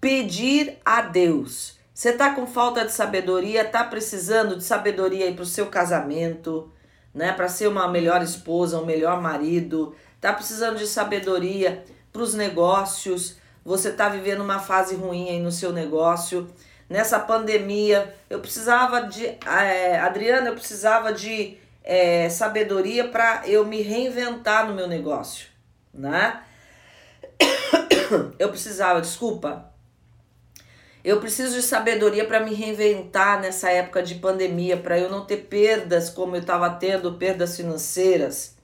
pedir 0.00 0.78
a 0.84 1.02
Deus. 1.02 1.78
Você 1.92 2.12
tá 2.12 2.34
com 2.34 2.46
falta 2.46 2.84
de 2.84 2.92
sabedoria, 2.92 3.64
tá 3.64 3.84
precisando 3.84 4.56
de 4.56 4.64
sabedoria 4.64 5.26
aí 5.26 5.34
pro 5.34 5.44
seu 5.44 5.66
casamento, 5.66 6.72
né, 7.12 7.32
para 7.32 7.48
ser 7.48 7.66
uma 7.66 7.86
melhor 7.88 8.22
esposa, 8.22 8.80
um 8.80 8.86
melhor 8.86 9.20
marido, 9.20 9.94
tá 10.20 10.32
precisando 10.32 10.78
de 10.78 10.86
sabedoria 10.86 11.84
para 12.12 12.22
os 12.22 12.32
negócios. 12.34 13.36
Você 13.64 13.92
tá 13.92 14.08
vivendo 14.08 14.40
uma 14.40 14.58
fase 14.58 14.94
ruim 14.94 15.28
aí 15.28 15.40
no 15.40 15.52
seu 15.52 15.72
negócio. 15.72 16.48
Nessa 16.88 17.20
pandemia, 17.20 18.14
eu 18.28 18.40
precisava 18.40 19.02
de. 19.02 19.26
É, 19.46 19.98
Adriana, 20.00 20.48
eu 20.48 20.54
precisava 20.54 21.12
de 21.12 21.58
é, 21.84 22.28
sabedoria 22.28 23.08
para 23.08 23.42
eu 23.46 23.64
me 23.64 23.82
reinventar 23.82 24.66
no 24.66 24.74
meu 24.74 24.88
negócio, 24.88 25.48
né? 25.92 26.42
Eu 28.38 28.48
precisava, 28.48 29.00
desculpa. 29.00 29.70
Eu 31.02 31.18
preciso 31.18 31.54
de 31.54 31.62
sabedoria 31.62 32.26
para 32.26 32.40
me 32.40 32.52
reinventar 32.52 33.40
nessa 33.40 33.70
época 33.70 34.02
de 34.02 34.16
pandemia, 34.16 34.76
para 34.76 34.98
eu 34.98 35.08
não 35.08 35.24
ter 35.24 35.38
perdas 35.38 36.10
como 36.10 36.36
eu 36.36 36.40
estava 36.40 36.68
tendo, 36.70 37.14
perdas 37.14 37.56
financeiras. 37.56 38.56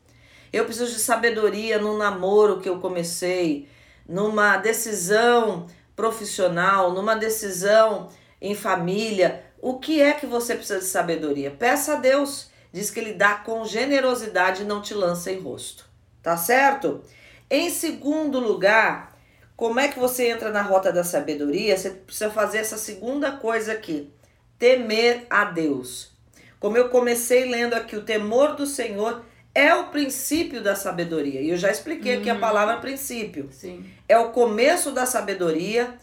Eu 0.53 0.65
preciso 0.67 0.93
de 0.93 0.99
sabedoria 0.99 1.79
no 1.79 1.97
namoro 1.97 2.61
que 2.61 2.69
eu 2.69 2.79
comecei, 2.79 3.69
numa 4.09 4.57
decisão 4.57 5.67
profissional, 5.95 6.93
numa 6.93 7.15
decisão 7.15 8.09
em 8.41 8.55
família. 8.55 9.45
O 9.61 9.79
que 9.79 10.01
é 10.01 10.13
que 10.13 10.27
você 10.27 10.55
precisa 10.55 10.79
de 10.79 10.85
sabedoria? 10.85 11.51
Peça 11.51 11.95
a 11.95 11.97
Deus. 11.97 12.51
Diz 12.73 12.91
que 12.91 13.01
ele 13.01 13.15
dá 13.15 13.37
com 13.37 13.65
generosidade 13.65 14.63
e 14.63 14.67
não 14.67 14.83
te 14.83 14.93
lança 14.93 15.33
em 15.33 15.41
rosto. 15.41 15.87
Tá 16.23 16.37
certo? 16.37 17.03
Em 17.49 17.71
segundo 17.71 18.39
lugar, 18.39 19.17
como 19.57 19.81
é 19.81 19.89
que 19.89 19.99
você 19.99 20.29
entra 20.29 20.51
na 20.51 20.61
rota 20.61 20.93
da 20.93 21.03
sabedoria? 21.03 21.77
Você 21.77 21.91
precisa 21.91 22.31
fazer 22.31 22.59
essa 22.59 22.77
segunda 22.77 23.33
coisa 23.33 23.73
aqui: 23.73 24.13
temer 24.59 25.27
a 25.31 25.45
Deus. 25.45 26.13
Como 26.61 26.77
eu 26.77 26.89
comecei 26.89 27.49
lendo 27.49 27.75
aqui, 27.75 27.97
o 27.97 28.05
temor 28.05 28.57
do 28.57 28.67
Senhor 28.67 29.25
é 29.55 29.75
o 29.75 29.85
princípio 29.85 30.63
da 30.63 30.75
sabedoria. 30.75 31.41
E 31.41 31.49
eu 31.51 31.57
já 31.57 31.71
expliquei 31.71 32.17
aqui 32.17 32.29
a 32.29 32.35
palavra 32.35 32.77
princípio. 32.77 33.49
Sim. 33.51 33.87
É 34.09 34.19
o 34.19 34.31
começo 34.31 34.93
da 34.93 35.07
sabedoria, 35.07 35.95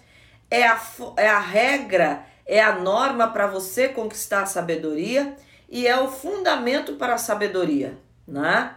é 0.49 0.67
a, 0.67 0.81
é 1.17 1.27
a 1.27 1.39
regra, 1.39 2.25
é 2.45 2.61
a 2.61 2.73
norma 2.73 3.27
para 3.29 3.47
você 3.47 3.87
conquistar 3.87 4.43
a 4.43 4.45
sabedoria 4.45 5.35
e 5.69 5.87
é 5.87 5.99
o 5.99 6.11
fundamento 6.11 6.93
para 6.95 7.15
a 7.15 7.17
sabedoria, 7.17 7.97
né? 8.27 8.75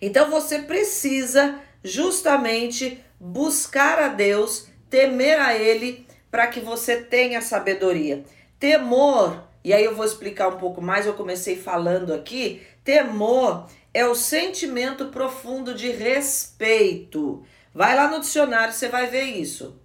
Então 0.00 0.30
você 0.30 0.60
precisa 0.60 1.58
justamente 1.82 3.02
buscar 3.20 3.98
a 3.98 4.08
Deus, 4.08 4.68
temer 4.90 5.40
a 5.40 5.54
Ele, 5.54 6.06
para 6.30 6.46
que 6.48 6.60
você 6.60 6.96
tenha 6.96 7.40
sabedoria. 7.40 8.24
Temor, 8.58 9.42
e 9.62 9.72
aí 9.72 9.84
eu 9.84 9.94
vou 9.94 10.04
explicar 10.04 10.48
um 10.48 10.58
pouco 10.58 10.82
mais, 10.82 11.06
eu 11.06 11.14
comecei 11.14 11.56
falando 11.56 12.12
aqui. 12.12 12.62
Temor 12.84 13.66
é 13.94 14.06
o 14.06 14.14
sentimento 14.14 15.06
profundo 15.06 15.74
de 15.74 15.90
respeito. 15.90 17.44
Vai 17.76 17.94
lá 17.94 18.08
no 18.08 18.20
dicionário, 18.20 18.72
você 18.72 18.88
vai 18.88 19.06
ver 19.06 19.24
isso. 19.24 19.78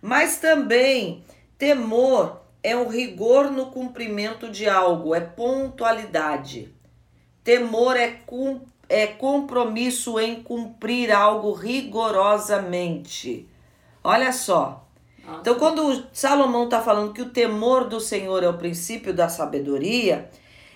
Mas 0.00 0.38
também, 0.38 1.22
temor 1.58 2.40
é 2.62 2.74
um 2.74 2.88
rigor 2.88 3.50
no 3.50 3.66
cumprimento 3.66 4.48
de 4.48 4.66
algo, 4.66 5.14
é 5.14 5.20
pontualidade. 5.20 6.74
Temor 7.44 7.94
é, 7.94 8.08
cum, 8.24 8.62
é 8.88 9.06
compromisso 9.06 10.18
em 10.18 10.42
cumprir 10.42 11.12
algo 11.12 11.52
rigorosamente. 11.52 13.46
Olha 14.02 14.32
só. 14.32 14.88
Nossa. 15.22 15.40
Então, 15.42 15.56
quando 15.56 16.06
Salomão 16.14 16.64
está 16.64 16.80
falando 16.80 17.12
que 17.12 17.20
o 17.20 17.28
temor 17.28 17.86
do 17.86 18.00
Senhor 18.00 18.42
é 18.42 18.48
o 18.48 18.56
princípio 18.56 19.12
da 19.12 19.28
sabedoria, 19.28 20.30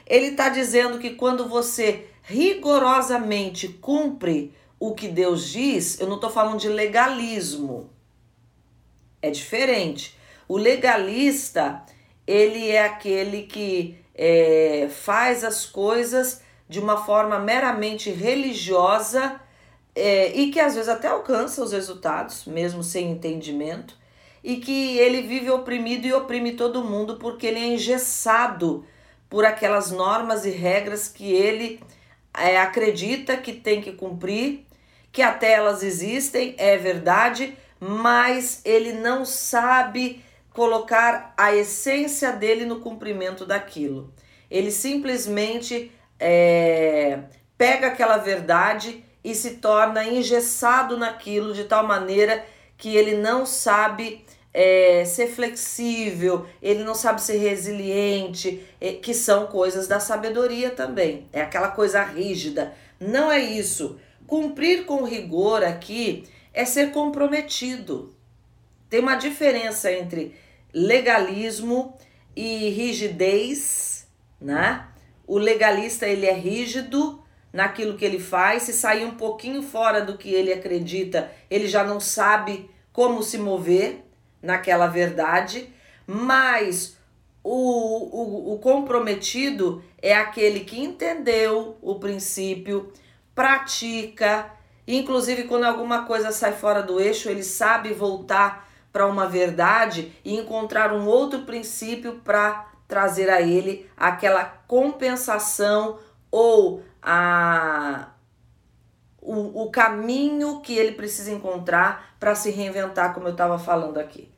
ele 0.06 0.26
está 0.26 0.50
dizendo 0.50 0.98
que 0.98 1.14
quando 1.14 1.48
você 1.48 2.06
rigorosamente 2.22 3.66
cumpre 3.66 4.52
o 4.80 4.94
que 4.94 5.06
Deus 5.06 5.50
diz, 5.50 6.00
eu 6.00 6.06
não 6.06 6.14
estou 6.14 6.30
falando 6.30 6.58
de 6.58 6.68
legalismo. 6.68 7.90
É 9.20 9.30
diferente. 9.30 10.18
O 10.48 10.56
legalista, 10.56 11.84
ele 12.26 12.70
é 12.70 12.82
aquele 12.82 13.42
que 13.42 13.98
é, 14.14 14.88
faz 14.90 15.44
as 15.44 15.66
coisas 15.66 16.40
de 16.66 16.80
uma 16.80 17.04
forma 17.04 17.38
meramente 17.38 18.10
religiosa 18.10 19.38
é, 19.94 20.32
e 20.34 20.50
que 20.50 20.58
às 20.58 20.74
vezes 20.74 20.88
até 20.88 21.08
alcança 21.08 21.62
os 21.62 21.72
resultados, 21.72 22.46
mesmo 22.46 22.82
sem 22.82 23.10
entendimento, 23.10 23.98
e 24.42 24.56
que 24.56 24.96
ele 24.96 25.20
vive 25.20 25.50
oprimido 25.50 26.06
e 26.06 26.12
oprime 26.14 26.52
todo 26.52 26.82
mundo 26.82 27.16
porque 27.16 27.46
ele 27.46 27.58
é 27.58 27.74
engessado 27.74 28.86
por 29.28 29.44
aquelas 29.44 29.90
normas 29.90 30.46
e 30.46 30.50
regras 30.50 31.06
que 31.06 31.30
ele 31.30 31.80
é, 32.32 32.58
acredita 32.58 33.36
que 33.36 33.52
tem 33.52 33.82
que 33.82 33.92
cumprir, 33.92 34.64
que 35.12 35.22
até 35.22 35.52
elas 35.52 35.82
existem, 35.82 36.54
é 36.58 36.76
verdade, 36.76 37.56
mas 37.78 38.60
ele 38.64 38.92
não 38.92 39.24
sabe 39.24 40.24
colocar 40.52 41.32
a 41.36 41.54
essência 41.54 42.32
dele 42.32 42.64
no 42.64 42.80
cumprimento 42.80 43.46
daquilo. 43.46 44.12
Ele 44.50 44.70
simplesmente 44.70 45.90
é, 46.18 47.20
pega 47.56 47.88
aquela 47.88 48.16
verdade 48.16 49.04
e 49.22 49.34
se 49.34 49.56
torna 49.56 50.04
engessado 50.04 50.96
naquilo 50.96 51.52
de 51.52 51.64
tal 51.64 51.86
maneira 51.86 52.44
que 52.76 52.96
ele 52.96 53.16
não 53.16 53.44
sabe 53.44 54.24
é, 54.52 55.04
ser 55.04 55.28
flexível, 55.28 56.46
ele 56.60 56.82
não 56.82 56.94
sabe 56.94 57.22
ser 57.22 57.36
resiliente, 57.36 58.66
é, 58.80 58.92
que 58.94 59.14
são 59.14 59.46
coisas 59.46 59.86
da 59.86 60.00
sabedoria 60.00 60.70
também. 60.70 61.28
É 61.32 61.42
aquela 61.42 61.68
coisa 61.68 62.02
rígida. 62.02 62.74
Não 62.98 63.30
é 63.30 63.38
isso. 63.38 63.98
Cumprir 64.30 64.84
com 64.84 65.02
rigor 65.02 65.64
aqui 65.64 66.22
é 66.54 66.64
ser 66.64 66.92
comprometido. 66.92 68.14
Tem 68.88 69.00
uma 69.00 69.16
diferença 69.16 69.90
entre 69.90 70.36
legalismo 70.72 71.98
e 72.36 72.68
rigidez, 72.68 74.06
né? 74.40 74.86
O 75.26 75.36
legalista 75.36 76.06
ele 76.06 76.26
é 76.26 76.32
rígido 76.32 77.20
naquilo 77.52 77.96
que 77.96 78.04
ele 78.04 78.20
faz, 78.20 78.62
se 78.62 78.72
sair 78.72 79.04
um 79.04 79.16
pouquinho 79.16 79.64
fora 79.64 80.00
do 80.00 80.16
que 80.16 80.32
ele 80.32 80.52
acredita, 80.52 81.28
ele 81.50 81.66
já 81.66 81.82
não 81.82 81.98
sabe 81.98 82.70
como 82.92 83.24
se 83.24 83.36
mover 83.36 84.04
naquela 84.40 84.86
verdade, 84.86 85.68
mas 86.06 86.96
o, 87.42 87.50
o, 87.50 88.54
o 88.54 88.58
comprometido 88.60 89.82
é 90.00 90.14
aquele 90.14 90.60
que 90.60 90.80
entendeu 90.80 91.76
o 91.82 91.96
princípio, 91.96 92.92
pratica, 93.34 94.50
inclusive 94.86 95.44
quando 95.44 95.64
alguma 95.64 96.04
coisa 96.04 96.32
sai 96.32 96.52
fora 96.52 96.82
do 96.82 97.00
eixo, 97.00 97.28
ele 97.28 97.42
sabe 97.42 97.92
voltar 97.92 98.68
para 98.92 99.06
uma 99.06 99.26
verdade 99.26 100.12
e 100.24 100.36
encontrar 100.36 100.92
um 100.92 101.06
outro 101.06 101.42
princípio 101.42 102.20
para 102.24 102.68
trazer 102.88 103.30
a 103.30 103.40
ele 103.40 103.88
aquela 103.96 104.44
compensação 104.66 105.98
ou 106.30 106.82
a 107.02 108.08
o, 109.22 109.64
o 109.64 109.70
caminho 109.70 110.60
que 110.60 110.74
ele 110.76 110.92
precisa 110.92 111.30
encontrar 111.30 112.14
para 112.18 112.34
se 112.34 112.50
reinventar, 112.50 113.12
como 113.12 113.28
eu 113.28 113.32
estava 113.32 113.58
falando 113.58 113.98
aqui. 113.98 114.30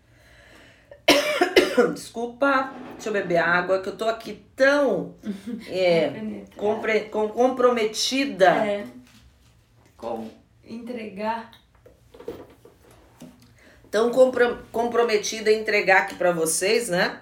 Desculpa, 1.95 2.73
deixa 2.93 3.09
eu 3.09 3.13
beber 3.13 3.39
água, 3.39 3.81
que 3.81 3.89
eu 3.89 3.97
tô 3.97 4.09
aqui 4.09 4.43
tão 4.55 5.15
é, 5.69 6.43
compre, 6.57 7.01
com, 7.03 7.29
comprometida. 7.29 8.51
É, 8.51 8.87
com 9.97 10.31
entregar. 10.65 11.51
Tão 13.91 14.11
compro, 14.11 14.59
comprometida 14.73 15.51
em 15.51 15.61
entregar 15.61 16.03
aqui 16.03 16.15
para 16.15 16.33
vocês, 16.33 16.89
né? 16.89 17.21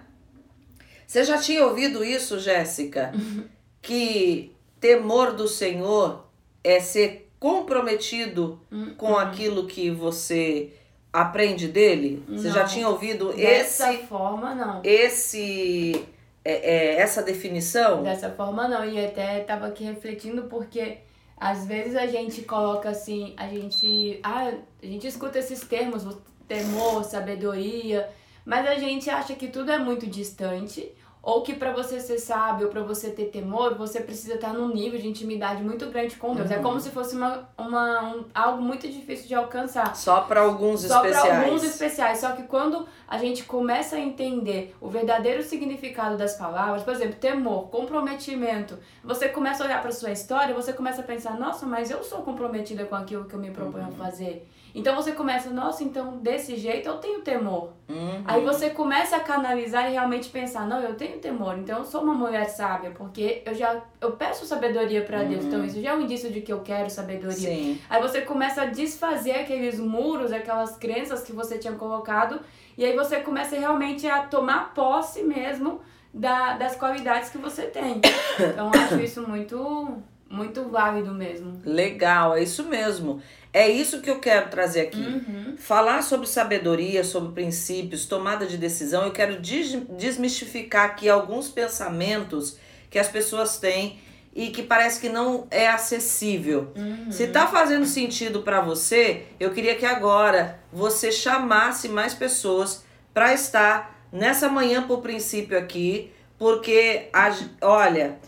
Você 1.06 1.24
já 1.24 1.38
tinha 1.38 1.64
ouvido 1.64 2.04
isso, 2.04 2.38
Jéssica? 2.38 3.12
que 3.82 4.54
temor 4.78 5.32
do 5.32 5.48
Senhor 5.48 6.26
é 6.62 6.78
ser 6.78 7.30
comprometido 7.40 8.60
Hum, 8.70 8.94
com 8.96 9.12
hum. 9.12 9.16
aquilo 9.18 9.66
que 9.66 9.90
você 9.90 10.72
aprende 11.12 11.68
dele? 11.68 12.22
Você 12.28 12.50
já 12.50 12.60
Não. 12.60 12.68
tinha 12.68 12.88
ouvido 12.88 13.32
Dessa 13.32 13.92
esse, 13.92 14.06
forma, 14.06 14.54
não. 14.54 14.80
esse 14.84 16.06
é, 16.44 16.52
é, 16.52 17.00
essa 17.00 17.22
definição? 17.22 18.02
Dessa 18.02 18.30
forma, 18.30 18.66
não. 18.68 18.84
E 18.84 19.04
até 19.04 19.40
tava 19.40 19.66
aqui 19.66 19.84
refletindo 19.84 20.44
porque 20.44 20.98
às 21.36 21.66
vezes 21.66 21.96
a 21.96 22.06
gente 22.06 22.42
coloca 22.42 22.90
assim, 22.90 23.34
a 23.36 23.46
gente. 23.48 24.20
Ah, 24.22 24.52
a 24.82 24.86
gente 24.86 25.06
escuta 25.06 25.38
esses 25.38 25.60
termos, 25.60 26.06
temor, 26.46 27.04
sabedoria, 27.04 28.08
mas 28.44 28.66
a 28.66 28.74
gente 28.76 29.08
acha 29.10 29.34
que 29.34 29.48
tudo 29.48 29.70
é 29.70 29.78
muito 29.78 30.06
distante. 30.06 30.90
Ou 31.22 31.42
que 31.42 31.54
pra 31.54 31.70
você 31.72 32.00
ser 32.00 32.18
sábio, 32.18 32.68
pra 32.68 32.82
você 32.82 33.10
ter 33.10 33.26
temor, 33.26 33.74
você 33.74 34.00
precisa 34.00 34.34
estar 34.36 34.54
num 34.54 34.68
nível 34.68 34.98
de 34.98 35.06
intimidade 35.06 35.62
muito 35.62 35.84
grande 35.90 36.16
com 36.16 36.34
Deus. 36.34 36.50
É 36.50 36.56
Uhum. 36.56 36.62
como 36.62 36.80
se 36.80 36.88
fosse 36.90 37.14
uma, 37.14 37.46
uma, 37.58 38.14
um- 38.14 38.24
algo 38.34 38.62
muito 38.62 38.88
difícil 38.88 39.28
de 39.28 39.34
alcançar. 39.34 39.94
Só 39.94 40.22
para 40.22 40.40
alguns 40.40 40.80
Só 40.80 41.00
para 41.00 41.10
especiais. 41.10 41.44
alguns 41.44 41.62
especiais. 41.62 42.18
Só 42.20 42.32
que 42.32 42.44
quando 42.44 42.86
a 43.06 43.18
gente 43.18 43.44
começa 43.44 43.96
a 43.96 44.00
entender 44.00 44.74
o 44.80 44.88
verdadeiro 44.88 45.42
significado 45.42 46.16
das 46.16 46.34
palavras, 46.38 46.82
por 46.82 46.94
exemplo, 46.94 47.16
temor, 47.16 47.68
comprometimento, 47.68 48.78
você 49.04 49.28
começa 49.28 49.62
a 49.62 49.66
olhar 49.66 49.82
para 49.82 49.92
sua 49.92 50.10
história, 50.10 50.54
você 50.54 50.72
começa 50.72 51.02
a 51.02 51.04
pensar, 51.04 51.38
nossa, 51.38 51.66
mas 51.66 51.90
eu 51.90 52.02
sou 52.02 52.22
comprometida 52.22 52.84
com 52.86 52.94
aquilo 52.94 53.26
que 53.26 53.34
eu 53.34 53.40
me 53.40 53.50
proponho 53.50 53.84
Uhum. 53.84 53.90
a 53.90 54.04
fazer. 54.04 54.48
Então 54.74 54.94
você 54.94 55.12
começa, 55.12 55.50
nossa, 55.50 55.82
então 55.82 56.18
desse 56.18 56.56
jeito 56.56 56.88
eu 56.88 56.98
tenho 56.98 57.20
temor. 57.22 57.70
Uhum. 57.88 58.22
Aí 58.24 58.44
você 58.44 58.70
começa 58.70 59.16
a 59.16 59.20
canalizar 59.20 59.88
e 59.88 59.92
realmente 59.92 60.28
pensar, 60.28 60.66
não, 60.66 60.80
eu 60.80 60.94
tenho 60.94 61.18
temor, 61.18 61.58
então 61.58 61.78
eu 61.78 61.84
sou 61.84 62.02
uma 62.02 62.14
mulher 62.14 62.44
sábia, 62.48 62.90
porque 62.90 63.42
eu 63.44 63.54
já 63.54 63.82
eu 64.00 64.12
peço 64.12 64.46
sabedoria 64.46 65.02
para 65.02 65.22
Deus. 65.24 65.44
Então 65.44 65.64
isso 65.64 65.80
já 65.80 65.90
é 65.90 65.94
um 65.94 66.02
indício 66.02 66.30
de 66.30 66.40
que 66.40 66.52
eu 66.52 66.60
quero 66.60 66.88
sabedoria. 66.88 67.36
Sim. 67.36 67.80
Aí 67.88 68.00
você 68.00 68.22
começa 68.22 68.62
a 68.62 68.66
desfazer 68.66 69.32
aqueles 69.32 69.78
muros, 69.78 70.32
aquelas 70.32 70.76
crenças 70.76 71.22
que 71.22 71.32
você 71.32 71.58
tinha 71.58 71.74
colocado, 71.74 72.40
e 72.78 72.84
aí 72.84 72.94
você 72.94 73.20
começa 73.20 73.58
realmente 73.58 74.06
a 74.06 74.22
tomar 74.22 74.72
posse 74.74 75.22
mesmo 75.22 75.80
da, 76.12 76.56
das 76.56 76.76
qualidades 76.76 77.30
que 77.30 77.38
você 77.38 77.62
tem. 77.64 78.00
Então 78.38 78.70
eu 78.72 78.80
acho 78.80 79.00
isso 79.00 79.28
muito, 79.28 79.98
muito 80.28 80.64
válido 80.68 81.12
mesmo. 81.12 81.60
Legal, 81.64 82.36
é 82.36 82.42
isso 82.42 82.64
mesmo. 82.64 83.20
É 83.52 83.68
isso 83.68 84.00
que 84.00 84.08
eu 84.10 84.18
quero 84.20 84.48
trazer 84.48 84.82
aqui. 84.82 85.00
Uhum. 85.00 85.56
Falar 85.58 86.02
sobre 86.02 86.26
sabedoria, 86.28 87.02
sobre 87.02 87.32
princípios, 87.32 88.06
tomada 88.06 88.46
de 88.46 88.56
decisão, 88.56 89.04
eu 89.04 89.10
quero 89.12 89.40
des- 89.40 89.76
desmistificar 89.98 90.84
aqui 90.86 91.08
alguns 91.08 91.48
pensamentos 91.48 92.56
que 92.88 92.98
as 92.98 93.08
pessoas 93.08 93.58
têm 93.58 93.98
e 94.34 94.48
que 94.50 94.62
parece 94.62 95.00
que 95.00 95.08
não 95.08 95.46
é 95.50 95.68
acessível. 95.68 96.72
Uhum. 96.76 97.10
Se 97.10 97.26
tá 97.28 97.48
fazendo 97.48 97.84
sentido 97.86 98.42
para 98.42 98.60
você, 98.60 99.24
eu 99.40 99.50
queria 99.50 99.74
que 99.74 99.84
agora 99.84 100.60
você 100.72 101.10
chamasse 101.10 101.88
mais 101.88 102.14
pessoas 102.14 102.84
para 103.12 103.34
estar 103.34 104.06
nessa 104.12 104.48
manhã 104.48 104.86
por 104.86 105.00
princípio 105.02 105.58
aqui, 105.58 106.12
porque 106.38 107.08
a, 107.12 107.36
olha, 107.60 108.18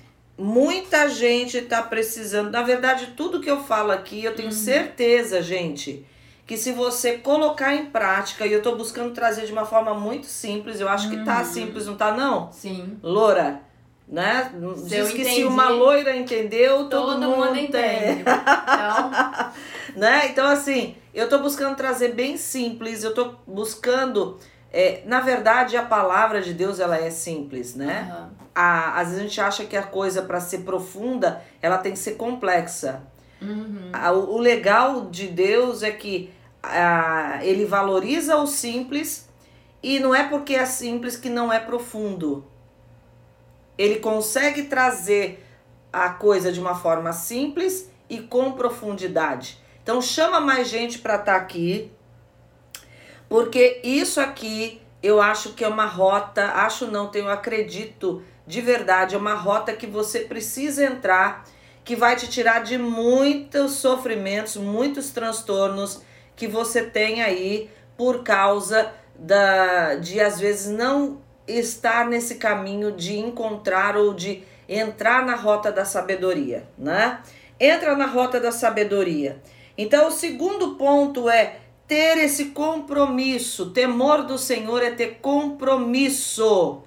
muita 0.42 1.09
gente 1.09 1.62
tá 1.62 1.81
precisando. 1.83 2.50
Na 2.50 2.62
verdade, 2.62 3.14
tudo 3.16 3.40
que 3.40 3.50
eu 3.50 3.62
falo 3.62 3.92
aqui, 3.92 4.24
eu 4.24 4.35
tenho 4.35 4.50
certeza, 4.50 5.40
gente, 5.40 6.05
que 6.46 6.57
se 6.57 6.72
você 6.72 7.12
colocar 7.18 7.74
em 7.74 7.87
prática, 7.87 8.44
e 8.44 8.52
eu 8.52 8.61
tô 8.61 8.74
buscando 8.74 9.12
trazer 9.14 9.46
de 9.46 9.52
uma 9.52 9.64
forma 9.64 9.94
muito 9.94 10.26
simples, 10.26 10.81
eu 10.81 10.88
acho 10.88 11.09
que 11.09 11.18
tá 11.18 11.38
Uhum. 11.38 11.44
simples, 11.44 11.87
não 11.87 11.94
tá 11.94 12.12
não? 12.12 12.50
Sim. 12.50 12.98
Loura, 13.02 13.61
né? 14.09 14.50
Se 14.76 14.96
eu 14.96 15.05
Diz 15.05 15.12
que 15.14 15.24
se 15.24 15.31
entendi, 15.31 15.44
uma 15.44 15.68
loira 15.68 16.16
entendeu, 16.16 16.88
todo, 16.88 17.12
Todo, 17.12 17.20
mundo, 17.20 17.37
mundo 17.46 17.57
entende. 17.59 18.24
Então, 18.72 19.52
né? 19.96 20.26
Então, 20.28 20.46
assim, 20.48 20.96
eu 21.14 21.28
tô 21.28 21.38
buscando 21.38 21.76
trazer 21.76 22.14
bem 22.14 22.37
simples, 22.37 23.05
eu 23.05 23.14
tô 23.14 23.35
buscando. 23.46 24.38
É, 24.72 25.02
na 25.04 25.20
verdade, 25.20 25.76
a 25.76 25.82
palavra 25.82 26.40
de 26.40 26.54
Deus 26.54 26.80
ela 26.80 26.96
é 26.96 27.11
simples, 27.11 27.74
né? 27.74 28.08
aham. 28.11 28.30
A, 28.54 29.00
às 29.00 29.08
vezes 29.08 29.18
a 29.20 29.22
gente 29.26 29.40
acha 29.40 29.64
que 29.64 29.76
a 29.76 29.82
coisa 29.82 30.22
para 30.22 30.38
ser 30.40 30.58
profunda 30.58 31.42
ela 31.62 31.78
tem 31.78 31.92
que 31.92 31.98
ser 31.98 32.12
complexa. 32.12 33.02
Uhum. 33.40 33.90
A- 33.92 34.12
o 34.12 34.35
o 34.35 34.38
legal 34.38 35.06
de 35.11 35.26
Deus 35.28 35.82
é 35.82 35.90
que 35.90 36.30
ah, 36.62 37.38
ele 37.42 37.64
valoriza 37.64 38.37
o 38.37 38.46
simples 38.46 39.28
e 39.82 39.98
não 39.98 40.14
é 40.14 40.28
porque 40.28 40.54
é 40.54 40.64
simples 40.66 41.16
que 41.16 41.28
não 41.30 41.52
é 41.52 41.58
profundo. 41.58 42.44
Ele 43.76 43.96
consegue 44.00 44.64
trazer 44.64 45.44
a 45.92 46.11
coisa 46.11 46.52
de 46.52 46.61
uma 46.61 46.74
forma 46.74 47.12
simples 47.12 47.90
e 48.08 48.18
com 48.20 48.52
profundidade. 48.52 49.58
Então 49.82 50.00
chama 50.00 50.40
mais 50.40 50.68
gente 50.68 50.98
para 50.98 51.16
estar 51.16 51.37
aqui, 51.37 51.90
porque 53.33 53.81
isso 53.83 54.21
aqui 54.21 54.79
eu 55.03 55.18
acho 55.18 55.55
que 55.55 55.64
é 55.64 55.68
uma 55.68 55.87
rota, 55.87 56.53
acho 56.53 56.88
não, 56.88 57.09
tenho 57.09 57.31
acredito 57.31 58.23
de 58.47 58.61
verdade, 58.61 59.14
é 59.14 59.18
uma 59.18 59.33
rota 59.33 59.73
que 59.73 59.87
você 59.87 60.21
precisa 60.21 60.85
entrar, 60.85 61.42
que 61.83 61.97
vai 61.97 62.14
te 62.14 62.29
tirar 62.29 62.62
de 62.62 62.77
muitos 62.77 63.77
sofrimentos, 63.77 64.59
muitos 64.59 65.12
transtornos 65.12 66.03
que 66.37 66.47
você 66.47 66.83
tem 66.83 67.23
aí 67.23 67.71
por 67.97 68.23
causa 68.23 68.92
da 69.18 69.95
de 69.95 70.21
às 70.21 70.38
vezes 70.38 70.71
não 70.71 71.23
estar 71.49 72.07
nesse 72.07 72.35
caminho 72.35 72.92
de 72.92 73.16
encontrar 73.16 73.97
ou 73.97 74.12
de 74.12 74.42
entrar 74.68 75.25
na 75.25 75.37
rota 75.37 75.73
da 75.73 75.87
sabedoria, 75.87 76.68
né? 76.77 77.23
Entra 77.59 77.97
na 77.97 78.05
rota 78.05 78.38
da 78.38 78.53
sabedoria. 78.53 79.40
Então, 79.79 80.09
o 80.09 80.12
segundo 80.12 80.75
ponto 80.75 81.31
é 81.31 81.62
ter 81.92 82.16
esse 82.16 82.46
compromisso. 82.46 83.68
Temor 83.68 84.22
do 84.22 84.38
Senhor 84.38 84.83
é 84.83 84.92
ter 84.92 85.18
compromisso 85.20 86.81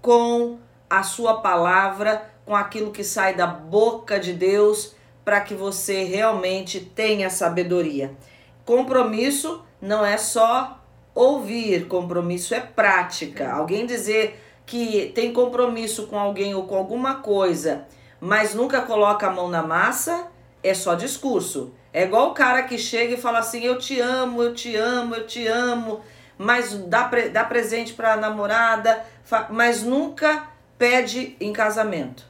com 0.00 0.58
a 0.90 1.04
sua 1.04 1.34
palavra, 1.34 2.28
com 2.44 2.56
aquilo 2.56 2.90
que 2.90 3.04
sai 3.04 3.36
da 3.36 3.46
boca 3.46 4.18
de 4.18 4.32
Deus, 4.32 4.96
para 5.24 5.40
que 5.42 5.54
você 5.54 6.02
realmente 6.02 6.80
tenha 6.80 7.30
sabedoria. 7.30 8.16
Compromisso 8.64 9.62
não 9.80 10.04
é 10.04 10.16
só 10.16 10.80
ouvir, 11.14 11.86
compromisso 11.86 12.52
é 12.52 12.58
prática. 12.58 13.52
Alguém 13.52 13.86
dizer 13.86 14.42
que 14.66 15.12
tem 15.14 15.32
compromisso 15.32 16.08
com 16.08 16.18
alguém 16.18 16.52
ou 16.52 16.64
com 16.64 16.74
alguma 16.76 17.14
coisa, 17.14 17.86
mas 18.20 18.56
nunca 18.56 18.82
coloca 18.82 19.28
a 19.28 19.32
mão 19.32 19.46
na 19.46 19.62
massa, 19.62 20.26
é 20.64 20.74
só 20.74 20.96
discurso. 20.96 21.72
É 21.92 22.04
igual 22.04 22.30
o 22.30 22.34
cara 22.34 22.62
que 22.62 22.78
chega 22.78 23.14
e 23.14 23.20
fala 23.20 23.40
assim: 23.40 23.62
Eu 23.64 23.78
te 23.78 24.00
amo, 24.00 24.42
eu 24.42 24.54
te 24.54 24.74
amo, 24.76 25.14
eu 25.14 25.26
te 25.26 25.46
amo, 25.46 26.00
mas 26.38 26.72
dá, 26.86 27.04
pre 27.04 27.28
dá 27.28 27.44
presente 27.44 27.92
pra 27.92 28.16
namorada, 28.16 29.04
fa- 29.24 29.48
mas 29.50 29.82
nunca 29.82 30.48
pede 30.78 31.36
em 31.40 31.52
casamento. 31.52 32.24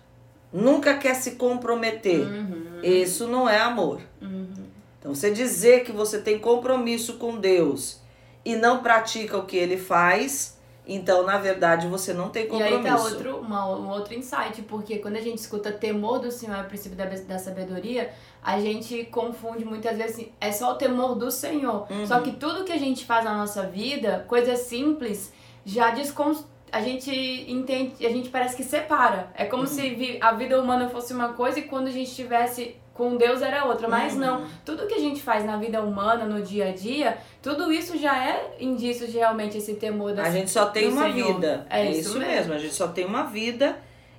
Nunca 0.52 0.94
quer 0.98 1.14
se 1.14 1.32
comprometer. 1.32 2.20
Uhum. 2.20 2.80
Isso 2.82 3.26
não 3.28 3.48
é 3.48 3.58
amor. 3.58 4.00
Uhum. 4.20 4.52
Então, 4.98 5.14
você 5.14 5.30
dizer 5.30 5.82
que 5.84 5.92
você 5.92 6.18
tem 6.18 6.38
compromisso 6.38 7.14
com 7.14 7.36
Deus 7.38 8.00
e 8.44 8.54
não 8.56 8.82
pratica 8.82 9.38
o 9.38 9.46
que 9.46 9.56
ele 9.56 9.76
faz, 9.78 10.58
então, 10.86 11.22
na 11.24 11.38
verdade, 11.38 11.86
você 11.86 12.12
não 12.12 12.28
tem 12.28 12.44
E 12.44 12.46
compromisso. 12.48 12.76
aí 12.78 12.84
tá 12.84 13.02
outro, 13.02 13.36
uma, 13.38 13.66
um 13.76 13.88
outro 13.90 14.14
insight, 14.14 14.62
porque 14.62 14.98
quando 14.98 15.16
a 15.16 15.20
gente 15.20 15.38
escuta 15.38 15.70
temor 15.70 16.18
do 16.18 16.30
Senhor 16.30 16.56
é 16.56 16.62
o 16.62 16.64
princípio 16.64 16.96
da, 16.98 17.04
da 17.04 17.38
sabedoria, 17.38 18.10
a 18.42 18.58
gente 18.58 19.04
confunde 19.04 19.64
muitas 19.64 19.96
vezes 19.96 20.16
assim, 20.16 20.32
é 20.40 20.50
só 20.50 20.72
o 20.72 20.74
temor 20.74 21.14
do 21.14 21.30
Senhor. 21.30 21.86
Uhum. 21.90 22.06
Só 22.06 22.20
que 22.20 22.32
tudo 22.32 22.64
que 22.64 22.72
a 22.72 22.78
gente 22.78 23.04
faz 23.04 23.24
na 23.24 23.36
nossa 23.36 23.62
vida, 23.62 24.24
coisas 24.26 24.58
simples, 24.60 25.32
já 25.64 25.90
descon... 25.90 26.34
a 26.72 26.80
gente 26.80 27.10
entende, 27.48 28.04
a 28.04 28.10
gente 28.10 28.28
parece 28.30 28.56
que 28.56 28.64
separa. 28.64 29.30
É 29.34 29.44
como 29.44 29.62
Uhum. 29.62 29.68
se 29.68 30.18
a 30.20 30.32
vida 30.32 30.60
humana 30.60 30.88
fosse 30.88 31.12
uma 31.14 31.28
coisa 31.34 31.60
e 31.60 31.62
quando 31.62 31.86
a 31.86 31.90
gente 31.92 32.08
estivesse 32.08 32.76
com 32.92 33.16
Deus 33.16 33.40
era 33.40 33.64
outra, 33.64 33.88
mas 33.88 34.14
Uhum. 34.14 34.18
não. 34.20 34.46
Tudo 34.66 34.86
que 34.86 34.94
a 34.94 34.98
gente 34.98 35.22
faz 35.22 35.44
na 35.46 35.56
vida 35.56 35.80
humana, 35.80 36.24
no 36.26 36.42
dia 36.42 36.68
a 36.68 36.72
dia, 36.72 37.16
tudo 37.42 37.72
isso 37.72 37.98
já 37.98 38.16
é 38.24 38.56
indício 38.60 39.06
de 39.08 39.18
realmente 39.18 39.58
esse 39.58 39.74
temor 39.74 40.14
da 40.14 40.22
A 40.22 40.30
gente 40.30 40.50
só 40.50 40.66
tem 40.66 40.88
uma 40.88 41.10
Senhor. 41.12 41.34
vida. 41.34 41.66
É 41.68 41.80
É 41.86 41.90
isso 41.90 42.10
isso 42.10 42.18
mesmo. 42.18 42.32
mesmo. 42.34 42.54
A 42.54 42.58
gente 42.58 42.74
só 42.74 42.88
tem 42.88 43.04
uma 43.04 43.24
vida 43.24 43.76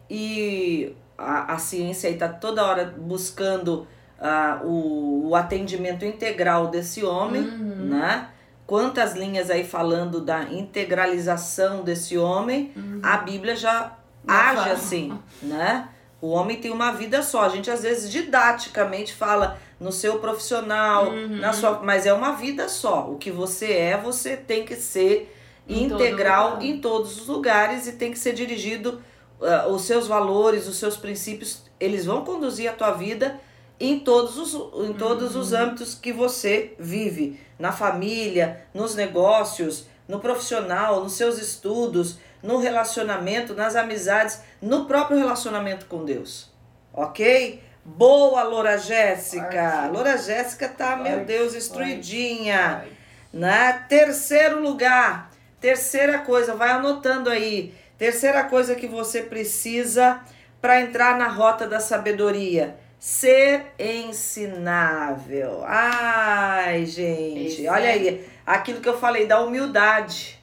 e 0.09 0.93
a, 1.17 1.53
a 1.53 1.57
ciência 1.57 2.09
aí 2.09 2.17
tá 2.17 2.27
toda 2.27 2.65
hora 2.65 2.93
buscando 2.97 3.87
uh, 4.19 4.65
o, 4.67 5.29
o 5.29 5.35
atendimento 5.35 6.03
integral 6.05 6.67
desse 6.67 7.03
homem, 7.03 7.41
Uhum. 7.41 7.85
né? 7.89 8.29
Quantas 8.65 9.13
linhas 9.13 9.49
aí 9.49 9.63
falando 9.65 10.21
da 10.21 10.43
integralização 10.43 11.83
desse 11.83 12.17
homem, 12.17 12.71
a 13.03 13.17
Bíblia 13.17 13.55
já 13.55 13.91
Já 14.25 14.49
age 14.51 14.55
fala. 14.61 14.71
assim, 14.73 15.19
né? 15.41 15.89
O 16.21 16.29
homem 16.29 16.55
tem 16.57 16.71
uma 16.71 16.91
vida 16.91 17.21
só. 17.21 17.41
A 17.43 17.49
gente 17.49 17.69
às 17.69 17.83
vezes 17.83 18.09
didaticamente 18.09 19.13
fala 19.13 19.57
no 19.79 19.91
seu 19.91 20.19
profissional, 20.19 21.09
Uhum. 21.09 21.37
na 21.37 21.51
sua, 21.53 21.79
mas 21.83 22.05
é 22.05 22.13
uma 22.13 22.33
vida 22.33 22.69
só. 22.69 23.09
O 23.09 23.17
que 23.17 23.31
você 23.31 23.73
é, 23.73 23.97
você 23.97 24.35
tem 24.37 24.63
que 24.65 24.75
ser 24.75 25.33
Em 25.67 25.89
todo 25.89 26.01
integral 26.01 26.49
lugar. 26.51 26.63
em 26.65 26.79
todos 26.79 27.21
os 27.21 27.27
lugares 27.27 27.87
e 27.87 27.93
tem 27.93 28.11
que 28.11 28.19
ser 28.19 28.33
dirigido 28.33 29.01
ah, 29.41 29.67
os 29.67 29.81
seus 29.83 30.07
valores, 30.07 30.67
os 30.67 30.77
seus 30.77 30.95
princípios, 30.97 31.63
eles 31.79 32.05
vão 32.05 32.23
conduzir 32.23 32.69
a 32.69 32.73
tua 32.73 32.91
vida 32.91 33.39
em 33.79 33.99
todos 33.99 34.37
os, 34.37 34.53
em 34.87 34.93
todos 34.93 35.35
os 35.35 35.51
âmbitos 35.51 35.95
que 35.95 36.13
você 36.13 36.73
vive, 36.79 37.39
na 37.59 37.71
família, 37.71 38.65
nos 38.73 38.95
negócios, 38.95 39.85
no 40.07 40.19
profissional, 40.19 41.01
nos 41.03 41.13
seus 41.13 41.37
estudos, 41.41 42.17
no 42.41 42.57
relacionamento, 42.57 43.53
nas 43.53 43.75
amizades, 43.75 44.41
no 44.61 44.85
próprio 44.85 45.17
relacionamento 45.17 45.85
com 45.87 46.05
Deus. 46.05 46.49
OK? 46.93 47.61
Boa, 47.85 48.43
Loura 48.43 48.77
Jéssica. 48.77 49.89
Loura 49.91 50.17
Jéssica 50.17 50.69
tá, 50.69 50.95
meu 50.95 51.25
Deus, 51.25 51.53
instruidinha. 51.53 52.85
Né? 53.31 53.83
Terceiro 53.89 54.61
lugar, 54.61 55.29
terceira 55.59 56.19
coisa, 56.19 56.55
vai 56.55 56.69
anotando 56.69 57.29
aí. 57.29 57.73
Terceira 57.97 58.43
coisa 58.43 58.75
que 58.75 58.87
você 58.87 59.21
precisa 59.21 60.19
para 60.61 60.79
entrar 60.81 61.17
na 61.17 61.27
rota 61.27 61.67
da 61.67 61.79
sabedoria. 61.79 62.77
Ser 62.99 63.65
ensinável. 63.77 65.61
Ai, 65.65 66.85
gente, 66.85 67.47
Esse 67.47 67.67
olha 67.67 67.87
é- 67.87 67.91
aí. 67.93 68.29
Aquilo 68.45 68.79
que 68.79 68.87
eu 68.87 68.97
falei 68.97 69.25
da 69.25 69.41
humildade, 69.41 70.39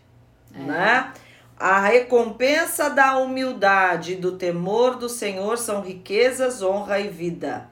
É. 0.55 0.59
né? 0.59 1.13
A 1.61 1.79
recompensa 1.79 2.89
da 2.89 3.19
humildade 3.19 4.15
e 4.15 4.17
do 4.17 4.39
temor 4.39 4.97
do 4.97 5.11
Senhor 5.11 5.59
são 5.59 5.83
riquezas, 5.83 6.63
honra 6.63 7.01
e 7.01 7.09
vida. 7.09 7.69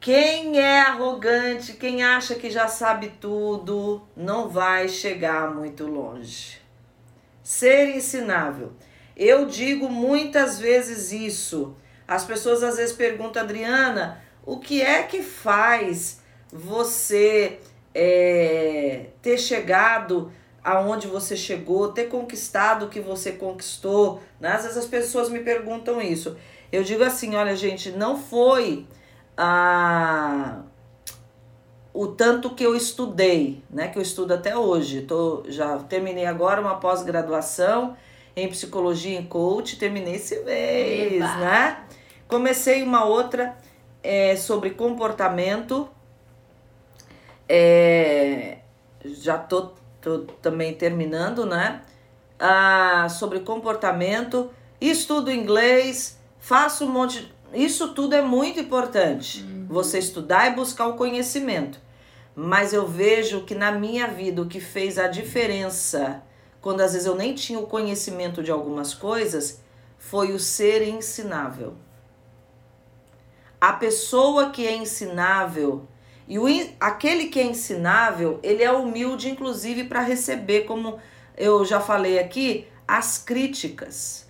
Quem 0.00 0.58
é 0.58 0.80
arrogante, 0.80 1.74
quem 1.74 2.02
acha 2.02 2.34
que 2.34 2.50
já 2.50 2.66
sabe 2.66 3.12
tudo, 3.20 4.02
não 4.16 4.48
vai 4.48 4.88
chegar 4.88 5.54
muito 5.54 5.86
longe. 5.86 6.60
Ser 7.44 7.94
ensinável. 7.94 8.72
Eu 9.16 9.46
digo 9.46 9.88
muitas 9.88 10.58
vezes 10.58 11.12
isso. 11.12 11.76
As 12.08 12.24
pessoas 12.24 12.64
às 12.64 12.76
vezes 12.76 12.96
perguntam, 12.96 13.40
Adriana, 13.40 14.20
o 14.44 14.58
que 14.58 14.82
é 14.82 15.04
que 15.04 15.22
faz 15.22 16.20
você 16.52 17.60
é, 17.94 19.10
ter 19.22 19.38
chegado 19.38 20.32
aonde 20.64 21.06
você 21.06 21.36
chegou, 21.36 21.92
ter 21.92 22.04
conquistado 22.04 22.86
o 22.86 22.88
que 22.88 22.98
você 22.98 23.32
conquistou? 23.32 24.22
Né? 24.40 24.48
Às 24.48 24.62
vezes 24.62 24.78
as 24.78 24.86
pessoas 24.86 25.28
me 25.28 25.40
perguntam 25.40 26.00
isso. 26.00 26.36
Eu 26.72 26.82
digo 26.82 27.04
assim, 27.04 27.36
olha 27.36 27.54
gente, 27.54 27.90
não 27.90 28.18
foi 28.18 28.86
a 29.36 30.62
o 31.92 32.08
tanto 32.08 32.50
que 32.50 32.64
eu 32.64 32.74
estudei, 32.74 33.62
né, 33.70 33.86
que 33.86 33.96
eu 33.96 34.02
estudo 34.02 34.34
até 34.34 34.56
hoje. 34.56 35.02
Tô, 35.02 35.44
já 35.46 35.78
terminei 35.78 36.26
agora 36.26 36.60
uma 36.60 36.74
pós-graduação 36.80 37.96
em 38.34 38.48
psicologia 38.48 39.20
e 39.20 39.24
coach, 39.26 39.78
terminei 39.78 40.16
esse 40.16 40.40
mês, 40.40 41.22
Eba! 41.22 41.36
né? 41.36 41.84
Comecei 42.26 42.82
uma 42.82 43.04
outra 43.04 43.56
é, 44.02 44.34
sobre 44.34 44.70
comportamento. 44.70 45.88
É, 47.48 48.58
já 49.04 49.38
tô, 49.38 49.70
tô 50.04 50.18
também 50.42 50.74
terminando, 50.74 51.46
né? 51.46 51.80
Ah, 52.38 53.08
sobre 53.08 53.40
comportamento, 53.40 54.50
estudo 54.80 55.32
inglês, 55.32 56.18
faço 56.38 56.84
um 56.84 56.88
monte. 56.88 57.32
Isso 57.54 57.94
tudo 57.94 58.14
é 58.14 58.20
muito 58.20 58.60
importante. 58.60 59.42
Você 59.68 59.98
estudar 59.98 60.52
e 60.52 60.54
buscar 60.54 60.88
o 60.88 60.94
conhecimento. 60.94 61.80
Mas 62.36 62.72
eu 62.72 62.86
vejo 62.86 63.44
que 63.44 63.54
na 63.54 63.72
minha 63.72 64.08
vida 64.08 64.42
o 64.42 64.46
que 64.46 64.60
fez 64.60 64.98
a 64.98 65.08
diferença, 65.08 66.22
quando 66.60 66.80
às 66.80 66.92
vezes 66.92 67.06
eu 67.06 67.14
nem 67.14 67.34
tinha 67.34 67.58
o 67.58 67.66
conhecimento 67.66 68.42
de 68.42 68.50
algumas 68.50 68.92
coisas, 68.92 69.62
foi 69.96 70.32
o 70.32 70.38
ser 70.38 70.86
ensinável. 70.86 71.74
A 73.60 73.72
pessoa 73.72 74.50
que 74.50 74.66
é 74.66 74.76
ensinável 74.76 75.86
e 76.26 76.38
o, 76.38 76.46
aquele 76.80 77.26
que 77.26 77.38
é 77.38 77.44
ensinável, 77.44 78.40
ele 78.42 78.62
é 78.62 78.72
humilde, 78.72 79.30
inclusive, 79.30 79.84
para 79.84 80.00
receber, 80.00 80.62
como 80.62 80.98
eu 81.36 81.64
já 81.64 81.80
falei 81.80 82.18
aqui, 82.18 82.66
as 82.88 83.18
críticas. 83.18 84.24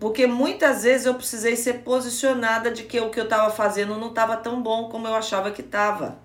Porque 0.00 0.26
muitas 0.26 0.82
vezes 0.82 1.06
eu 1.06 1.14
precisei 1.14 1.56
ser 1.56 1.80
posicionada 1.80 2.70
de 2.70 2.84
que 2.84 2.98
o 3.00 3.10
que 3.10 3.20
eu 3.20 3.24
estava 3.24 3.50
fazendo 3.50 3.96
não 3.96 4.08
estava 4.08 4.36
tão 4.36 4.62
bom 4.62 4.88
como 4.88 5.06
eu 5.06 5.14
achava 5.14 5.50
que 5.50 5.60
estava. 5.60 6.18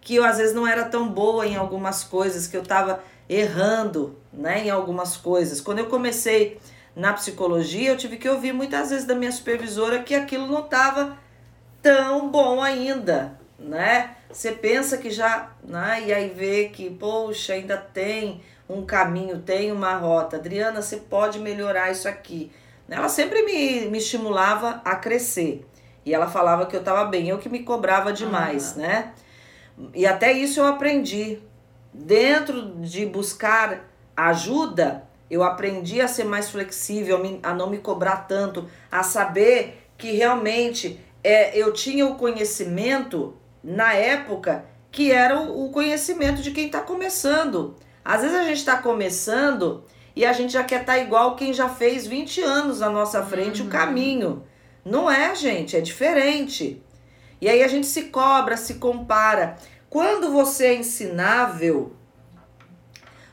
Que 0.00 0.16
eu 0.16 0.24
às 0.24 0.38
vezes 0.38 0.54
não 0.54 0.66
era 0.66 0.84
tão 0.84 1.08
boa 1.08 1.46
em 1.46 1.56
algumas 1.56 2.04
coisas, 2.04 2.46
que 2.46 2.56
eu 2.56 2.62
estava 2.62 3.02
errando 3.28 4.18
né, 4.32 4.66
em 4.66 4.70
algumas 4.70 5.16
coisas. 5.16 5.60
Quando 5.60 5.78
eu 5.78 5.86
comecei 5.86 6.60
na 6.94 7.12
psicologia, 7.14 7.90
eu 7.90 7.96
tive 7.96 8.18
que 8.18 8.28
ouvir 8.28 8.52
muitas 8.52 8.90
vezes 8.90 9.06
da 9.06 9.14
minha 9.14 9.32
supervisora 9.32 10.02
que 10.02 10.14
aquilo 10.14 10.46
não 10.46 10.60
estava 10.60 11.16
tão 11.80 12.30
bom 12.30 12.60
ainda, 12.60 13.38
né? 13.62 14.16
Você 14.30 14.52
pensa 14.52 14.98
que 14.98 15.10
já, 15.10 15.52
né? 15.62 16.02
E 16.06 16.12
aí 16.12 16.28
vê 16.30 16.68
que, 16.68 16.90
poxa, 16.90 17.54
ainda 17.54 17.76
tem 17.76 18.42
um 18.68 18.84
caminho, 18.84 19.40
tem 19.40 19.70
uma 19.70 19.96
rota. 19.96 20.36
Adriana, 20.36 20.82
você 20.82 20.96
pode 20.96 21.38
melhorar 21.38 21.90
isso 21.90 22.08
aqui. 22.08 22.50
Ela 22.88 23.08
sempre 23.08 23.42
me, 23.42 23.88
me 23.88 23.98
estimulava 23.98 24.82
a 24.84 24.96
crescer. 24.96 25.66
E 26.04 26.12
ela 26.12 26.28
falava 26.28 26.66
que 26.66 26.74
eu 26.74 26.80
estava 26.80 27.04
bem, 27.04 27.28
eu 27.28 27.38
que 27.38 27.48
me 27.48 27.60
cobrava 27.60 28.12
demais, 28.12 28.74
né? 28.74 29.12
E 29.94 30.06
até 30.06 30.32
isso 30.32 30.60
eu 30.60 30.66
aprendi. 30.66 31.38
Dentro 31.94 32.76
de 32.80 33.06
buscar 33.06 33.88
ajuda, 34.16 35.04
eu 35.30 35.42
aprendi 35.42 36.00
a 36.00 36.08
ser 36.08 36.24
mais 36.24 36.50
flexível, 36.50 37.20
a 37.42 37.54
não 37.54 37.70
me 37.70 37.78
cobrar 37.78 38.28
tanto, 38.28 38.68
a 38.90 39.02
saber 39.02 39.88
que 39.96 40.12
realmente 40.12 41.00
é, 41.22 41.56
eu 41.56 41.72
tinha 41.72 42.06
o 42.06 42.16
conhecimento 42.16 43.36
na 43.62 43.94
época 43.94 44.64
que 44.90 45.10
era 45.10 45.40
o, 45.40 45.70
conhecimento 45.70 46.42
de 46.42 46.50
quem 46.50 46.66
está 46.66 46.80
começando. 46.80 47.76
Às 48.04 48.20
vezes 48.20 48.36
a 48.36 48.44
gente 48.44 48.58
está 48.58 48.76
começando 48.76 49.84
e 50.14 50.26
a 50.26 50.32
gente 50.32 50.52
já 50.52 50.62
quer 50.62 50.82
estar 50.82 50.98
igual 50.98 51.34
quem 51.34 51.52
já 51.54 51.68
fez 51.68 52.06
20 52.06 52.42
anos 52.42 52.80
na 52.80 52.90
nossa 52.90 53.22
frente 53.24 53.62
o 53.62 53.68
caminho. 53.68 54.44
Não 54.84 55.10
é, 55.10 55.34
gente, 55.34 55.76
é 55.76 55.80
diferente. 55.80 56.82
E 57.40 57.48
aí 57.48 57.62
a 57.62 57.68
gente 57.68 57.86
se 57.86 58.04
cobra, 58.04 58.56
se 58.56 58.74
compara. 58.74 59.56
Quando 59.88 60.30
você 60.30 60.66
é 60.66 60.74
ensinável, 60.74 61.96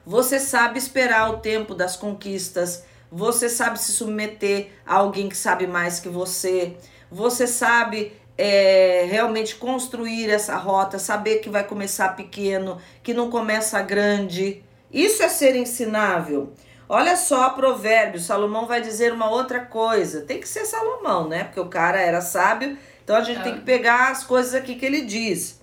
você 0.06 0.39
sabe 0.39 0.80
esperar 0.80 1.30
o 1.30 1.38
tempo 1.38 1.76
das 1.76 1.96
conquistas, 1.96 2.86
você 3.12 3.50
sabe 3.50 3.80
se 3.80 3.92
submeter 3.92 4.72
a 4.86 4.96
alguém 4.96 5.28
que 5.28 5.38
sabe 5.38 5.68
mais 5.68 6.00
que 6.00 6.10
você, 6.10 6.78
você 7.12 7.46
sabe 7.46 8.13
é, 8.41 9.06
realmente 9.12 9.56
construir 9.56 10.30
essa 10.30 10.56
rota, 10.56 10.97
saber 10.97 11.39
que 11.39 11.49
vai 11.49 11.62
começar 11.65 12.15
pequeno, 12.15 12.78
que 13.04 13.13
não 13.13 13.30
começa 13.30 13.82
grande. 13.82 14.63
Isso 14.89 15.21
é 15.21 15.28
ser 15.28 15.58
ensinável. 15.58 16.54
Olha 16.88 17.17
só, 17.17 17.49
Provérbios, 17.49 18.23
Salomão 18.23 18.65
vai 18.65 18.80
dizer 18.80 19.12
uma 19.12 19.30
outra 19.30 19.60
coisa. 19.60 20.21
Tem 20.21 20.39
que 20.39 20.47
ser 20.47 20.63
Salomão, 20.65 21.28
né? 21.28 21.43
Porque 21.43 21.60
o 21.60 21.67
cara 21.67 21.99
era 21.99 22.21
sábio, 22.21 22.78
então 23.04 23.17
a 23.17 23.21
gente 23.21 23.41
É. 23.41 23.43
tem 23.43 23.56
que 23.56 23.62
pegar 23.62 24.10
as 24.10 24.23
coisas 24.23 24.56
aqui 24.56 24.75
que 24.75 24.86
ele 24.86 25.02
diz. 25.02 25.60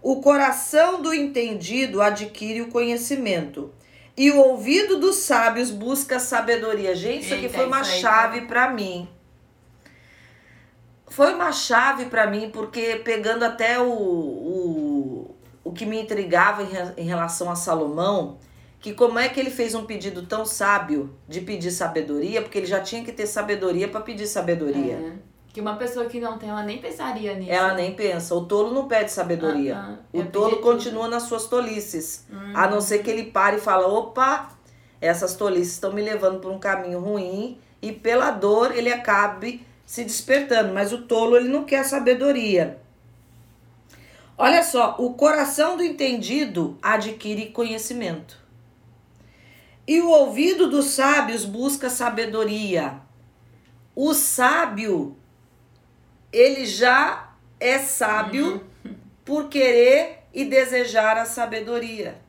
O 0.00 0.22
coração 0.22 1.02
do 1.02 1.12
entendido 1.12 2.00
adquire 2.00 2.62
o 2.62 2.68
conhecimento. 2.68 3.70
E 4.16 4.30
o 4.30 4.38
ouvido 4.38 4.98
dos 4.98 5.16
sábios 5.16 5.70
busca 5.70 6.16
a 6.16 6.20
sabedoria. 6.20 6.94
Gente, 6.94 7.26
isso 7.26 7.34
aqui 7.34 7.44
Eita, 7.44 7.58
foi 7.58 7.66
uma 7.66 7.82
isso 7.82 7.90
aí 7.90 8.00
chave 8.00 8.40
para 8.42 8.70
mim. 8.70 9.08
Foi 11.14 11.32
uma 11.32 11.52
chave 11.52 12.06
para 12.06 12.26
mim, 12.26 12.50
porque 12.52 12.96
pegando 13.04 13.44
até 13.44 13.78
o, 13.78 13.88
o, 13.88 15.34
o 15.62 15.72
que 15.72 15.86
me 15.86 16.02
intrigava 16.02 16.64
em, 16.64 17.04
em 17.04 17.06
relação 17.06 17.48
a 17.48 17.54
Salomão, 17.54 18.38
que 18.80 18.92
como 18.92 19.16
é 19.16 19.28
que 19.28 19.38
ele 19.38 19.50
fez 19.50 19.76
um 19.76 19.84
pedido 19.84 20.26
tão 20.26 20.44
sábio 20.44 21.14
de 21.28 21.40
pedir 21.40 21.70
sabedoria, 21.70 22.42
porque 22.42 22.58
ele 22.58 22.66
já 22.66 22.80
tinha 22.80 23.04
que 23.04 23.12
ter 23.12 23.28
sabedoria 23.28 23.86
para 23.86 24.00
pedir 24.00 24.26
sabedoria. 24.26 24.94
É. 24.94 25.12
Que 25.52 25.60
uma 25.60 25.76
pessoa 25.76 26.06
que 26.06 26.18
não 26.18 26.36
tem, 26.36 26.48
ela 26.48 26.64
nem 26.64 26.78
pensaria 26.78 27.32
nisso. 27.36 27.52
Ela 27.52 27.74
nem 27.74 27.94
pensa. 27.94 28.34
O 28.34 28.44
tolo 28.46 28.74
não 28.74 28.88
pede 28.88 29.12
sabedoria. 29.12 29.76
Ah, 29.76 29.94
ah. 30.12 30.18
o 30.18 30.24
tolo 30.24 30.56
continua 30.56 31.06
nas 31.06 31.22
suas 31.22 31.46
tolices. 31.46 32.26
Hum. 32.28 32.52
A 32.54 32.66
não 32.66 32.80
ser 32.80 33.04
que 33.04 33.10
ele 33.10 33.30
pare 33.30 33.58
e 33.58 33.60
fala: 33.60 33.86
opa, 33.86 34.48
essas 35.00 35.36
tolices 35.36 35.74
estão 35.74 35.92
me 35.92 36.02
levando 36.02 36.40
por 36.40 36.50
um 36.50 36.58
caminho 36.58 36.98
ruim. 36.98 37.60
E 37.80 37.92
pela 37.92 38.32
dor 38.32 38.76
ele 38.76 38.92
acabe 38.92 39.64
se 39.84 40.04
despertando. 40.04 40.72
Mas 40.72 40.92
o 40.92 41.02
tolo 41.02 41.36
ele 41.36 41.48
não 41.48 41.64
quer 41.64 41.84
sabedoria. 41.84 42.80
Olha 44.36 44.62
só, 44.62 44.96
o 44.98 45.14
coração 45.14 45.76
do 45.76 45.82
entendido 45.82 46.76
adquire 46.82 47.50
conhecimento. 47.50 48.42
E 49.86 50.00
o 50.00 50.08
ouvido 50.08 50.68
dos 50.68 50.86
sábios 50.86 51.44
busca 51.44 51.88
sabedoria. 51.88 53.00
O 53.94 54.12
sábio, 54.12 55.16
ele 56.32 56.66
já 56.66 57.32
é 57.60 57.78
sábio 57.78 58.64
uhum. 58.84 58.94
por 59.24 59.48
querer 59.48 60.24
e 60.32 60.44
desejar 60.44 61.16
a 61.16 61.24
sabedoria. 61.24 62.20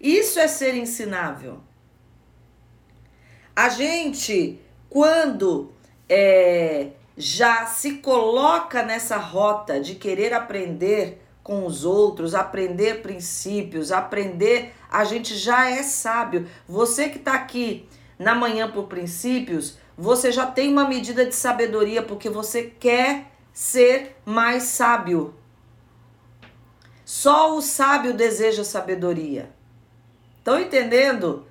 Isso 0.00 0.38
é 0.38 0.48
ser 0.48 0.74
ensinável. 0.74 1.60
A 3.54 3.68
gente, 3.68 4.58
quando 4.88 5.70
é, 6.10 6.88
já 7.16 7.66
se 7.66 7.98
coloca 7.98 8.82
nessa 8.82 9.16
rota 9.16 9.78
de 9.78 9.94
querer 9.94 10.34
aprender 10.34 11.22
com 11.40 11.64
os 11.64 11.84
outros, 11.84 12.34
aprender 12.34 13.00
princípios, 13.00 13.92
aprender, 13.92 14.74
a 14.90 15.04
gente 15.04 15.36
já 15.36 15.70
é 15.70 15.84
sábio. 15.84 16.48
Você 16.68 17.08
que 17.08 17.18
está 17.18 17.34
aqui 17.34 17.88
na 18.18 18.34
manhã 18.34 18.68
por 18.70 18.84
princípios, 18.84 19.78
você 19.96 20.32
já 20.32 20.46
tem 20.46 20.68
uma 20.70 20.88
medida 20.88 21.24
de 21.24 21.34
sabedoria 21.34 22.02
porque 22.02 22.28
você 22.28 22.64
quer 22.64 23.30
ser 23.52 24.16
mais 24.24 24.64
sábio. 24.64 25.34
Só 27.04 27.56
o 27.56 27.62
sábio 27.62 28.14
deseja 28.14 28.64
sabedoria. 28.64 29.50
Estão 30.38 30.58
entendendo? 30.60 31.46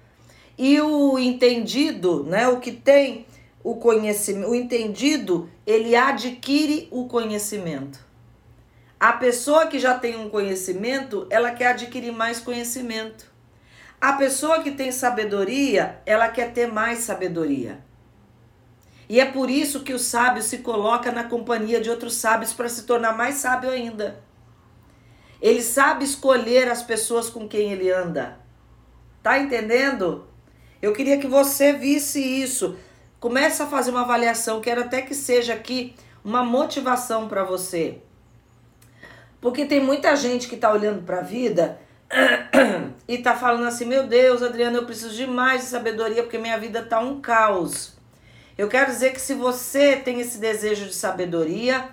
E 0.58 0.80
o 0.82 1.18
entendido, 1.18 2.24
né, 2.24 2.48
o 2.48 2.60
que 2.60 2.72
tem 2.72 3.26
o 3.64 3.76
conhecimento, 3.76 4.50
o 4.50 4.56
entendido, 4.56 5.50
ele 5.66 5.96
adquire 5.96 6.88
o 6.92 7.08
conhecimento. 7.08 8.00
A 9.00 9.14
pessoa 9.14 9.68
que 9.68 9.80
já 9.80 9.98
tem 9.98 10.18
um 10.18 10.30
conhecimento, 10.30 11.26
ela 11.30 11.52
quer 11.52 11.68
adquirir 11.68 12.12
mais 12.12 12.40
conhecimento. 12.40 13.32
A 14.00 14.14
pessoa 14.14 14.62
que 14.62 14.72
tem 14.72 14.92
sabedoria, 14.92 16.02
ela 16.06 16.30
quer 16.30 16.54
ter 16.54 16.68
mais 16.68 17.00
sabedoria. 17.00 17.80
E 19.10 19.20
é 19.20 19.26
por 19.26 19.50
isso 19.50 19.82
que 19.82 19.94
o 19.94 20.00
sábio 20.00 20.44
se 20.44 20.60
coloca 20.60 21.12
na 21.12 21.24
companhia 21.24 21.82
de 21.82 21.90
outros 21.90 22.16
sábios 22.16 22.54
para 22.54 22.70
se 22.70 22.84
tornar 22.84 23.18
mais 23.18 23.36
sábio 23.36 23.70
ainda. 23.70 24.22
Ele 25.42 25.62
sabe 25.62 26.06
escolher 26.06 26.70
as 26.70 26.84
pessoas 26.84 27.30
com 27.30 27.48
quem 27.48 27.72
ele 27.72 27.90
anda. 27.90 28.38
Tá 29.24 29.40
entendendo? 29.40 30.28
Eu 30.82 30.94
queria 30.94 31.18
que 31.18 31.28
você 31.28 31.74
visse 31.74 32.22
isso. 32.22 32.78
Comece 33.20 33.62
a 33.62 33.68
fazer 33.68 33.92
uma 33.92 34.02
avaliação, 34.02 34.62
quero 34.62 34.82
até 34.82 35.02
que 35.02 35.14
seja 35.14 35.54
aqui 35.54 35.96
uma 36.24 36.44
motivação 36.44 37.28
para 37.28 37.44
você. 37.44 38.02
Porque 39.42 39.66
tem 39.66 39.82
muita 39.82 40.16
gente 40.16 40.48
que 40.48 40.56
está 40.56 40.72
olhando 40.72 41.04
para 41.04 41.20
a 41.20 41.24
vida 41.24 41.80
e 43.08 43.16
está 43.16 43.36
falando 43.36 43.66
assim: 43.66 43.86
meu 43.86 44.08
Deus, 44.08 44.42
Adriana, 44.42 44.78
eu 44.78 44.86
preciso 44.86 45.16
de 45.16 45.28
mais 45.28 45.62
de 45.62 45.68
sabedoria 45.68 46.24
porque 46.24 46.38
minha 46.38 46.58
vida 46.58 46.80
está 46.80 47.00
um 47.00 47.22
caos. 47.22 47.94
Eu 48.58 48.68
quero 48.68 48.92
dizer 48.92 49.14
que 49.14 49.22
se 49.22 49.34
você 49.34 49.96
tem 49.96 50.20
esse 50.20 50.38
desejo 50.38 50.86
de 50.86 50.94
sabedoria 50.94 51.90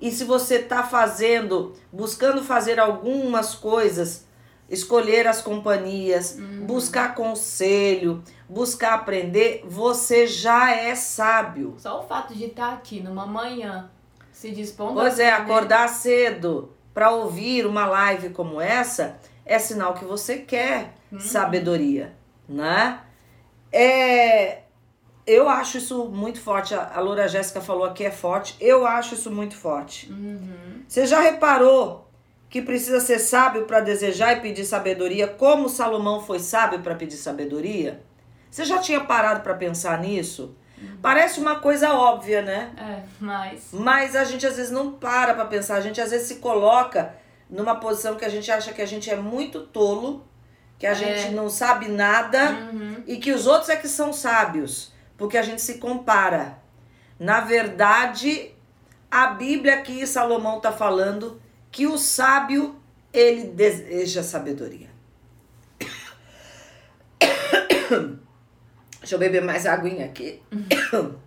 e 0.00 0.12
se 0.12 0.24
você 0.24 0.56
está 0.56 0.82
fazendo, 0.82 1.74
buscando 1.92 2.42
fazer 2.42 2.78
algumas 2.78 3.54
coisas 3.54 4.23
escolher 4.68 5.26
as 5.26 5.40
companhias, 5.40 6.38
uhum. 6.38 6.66
buscar 6.66 7.14
conselho, 7.14 8.22
buscar 8.48 8.94
aprender, 8.94 9.62
você 9.66 10.26
já 10.26 10.70
é 10.72 10.94
sábio. 10.94 11.74
Só 11.78 12.00
o 12.00 12.02
fato 12.02 12.34
de 12.34 12.46
estar 12.46 12.72
aqui 12.72 13.00
numa 13.00 13.26
manhã 13.26 13.90
se 14.32 14.50
dispondo 14.50 14.94
Pois 14.94 15.18
é, 15.18 15.30
acordar 15.30 15.88
cedo 15.88 16.72
para 16.92 17.10
ouvir 17.10 17.66
uma 17.66 17.86
live 17.86 18.30
como 18.30 18.60
essa 18.60 19.18
é 19.44 19.58
sinal 19.58 19.94
que 19.94 20.04
você 20.04 20.38
quer 20.38 20.94
uhum. 21.12 21.20
sabedoria, 21.20 22.14
né? 22.48 23.00
É, 23.70 24.62
eu 25.26 25.48
acho 25.48 25.78
isso 25.78 26.04
muito 26.06 26.40
forte. 26.40 26.74
A 26.74 27.00
Loura 27.00 27.26
Jéssica 27.26 27.60
falou 27.60 27.84
aqui 27.84 28.04
é 28.04 28.10
forte. 28.10 28.56
Eu 28.60 28.86
acho 28.86 29.14
isso 29.14 29.30
muito 29.30 29.56
forte. 29.56 30.10
Uhum. 30.10 30.82
Você 30.86 31.06
já 31.06 31.20
reparou 31.20 32.08
que 32.54 32.62
precisa 32.62 33.00
ser 33.00 33.18
sábio 33.18 33.64
para 33.64 33.80
desejar 33.80 34.36
e 34.36 34.40
pedir 34.40 34.64
sabedoria, 34.64 35.26
como 35.26 35.68
Salomão 35.68 36.20
foi 36.20 36.38
sábio 36.38 36.78
para 36.82 36.94
pedir 36.94 37.16
sabedoria? 37.16 38.00
Você 38.48 38.64
já 38.64 38.78
tinha 38.78 39.00
parado 39.00 39.40
para 39.40 39.54
pensar 39.54 39.98
nisso? 39.98 40.54
Uhum. 40.80 40.98
Parece 41.02 41.40
uma 41.40 41.58
coisa 41.58 41.92
óbvia, 41.94 42.42
né? 42.42 42.70
É, 42.78 43.02
mas. 43.18 43.70
Mas 43.72 44.14
a 44.14 44.22
gente 44.22 44.46
às 44.46 44.54
vezes 44.54 44.70
não 44.70 44.92
para 44.92 45.34
para 45.34 45.46
pensar, 45.46 45.74
a 45.74 45.80
gente 45.80 46.00
às 46.00 46.12
vezes 46.12 46.28
se 46.28 46.36
coloca 46.36 47.16
numa 47.50 47.74
posição 47.74 48.14
que 48.14 48.24
a 48.24 48.28
gente 48.28 48.48
acha 48.52 48.72
que 48.72 48.82
a 48.82 48.86
gente 48.86 49.10
é 49.10 49.16
muito 49.16 49.62
tolo, 49.62 50.24
que 50.78 50.86
a 50.86 50.92
é. 50.92 50.94
gente 50.94 51.34
não 51.34 51.50
sabe 51.50 51.88
nada 51.88 52.50
uhum. 52.50 53.02
e 53.04 53.16
que 53.16 53.32
os 53.32 53.48
outros 53.48 53.68
é 53.68 53.74
que 53.74 53.88
são 53.88 54.12
sábios, 54.12 54.92
porque 55.16 55.36
a 55.36 55.42
gente 55.42 55.60
se 55.60 55.78
compara. 55.78 56.58
Na 57.18 57.40
verdade, 57.40 58.54
a 59.10 59.26
Bíblia 59.26 59.74
aqui 59.74 60.06
Salomão 60.06 60.58
está 60.58 60.70
falando 60.70 61.42
que 61.74 61.86
o 61.88 61.98
sábio 61.98 62.80
ele 63.12 63.48
deseja 63.48 64.22
sabedoria. 64.22 64.88
Deixa 69.00 69.16
eu 69.16 69.18
beber 69.18 69.42
mais 69.42 69.66
aguinha 69.66 70.06
aqui. 70.06 70.40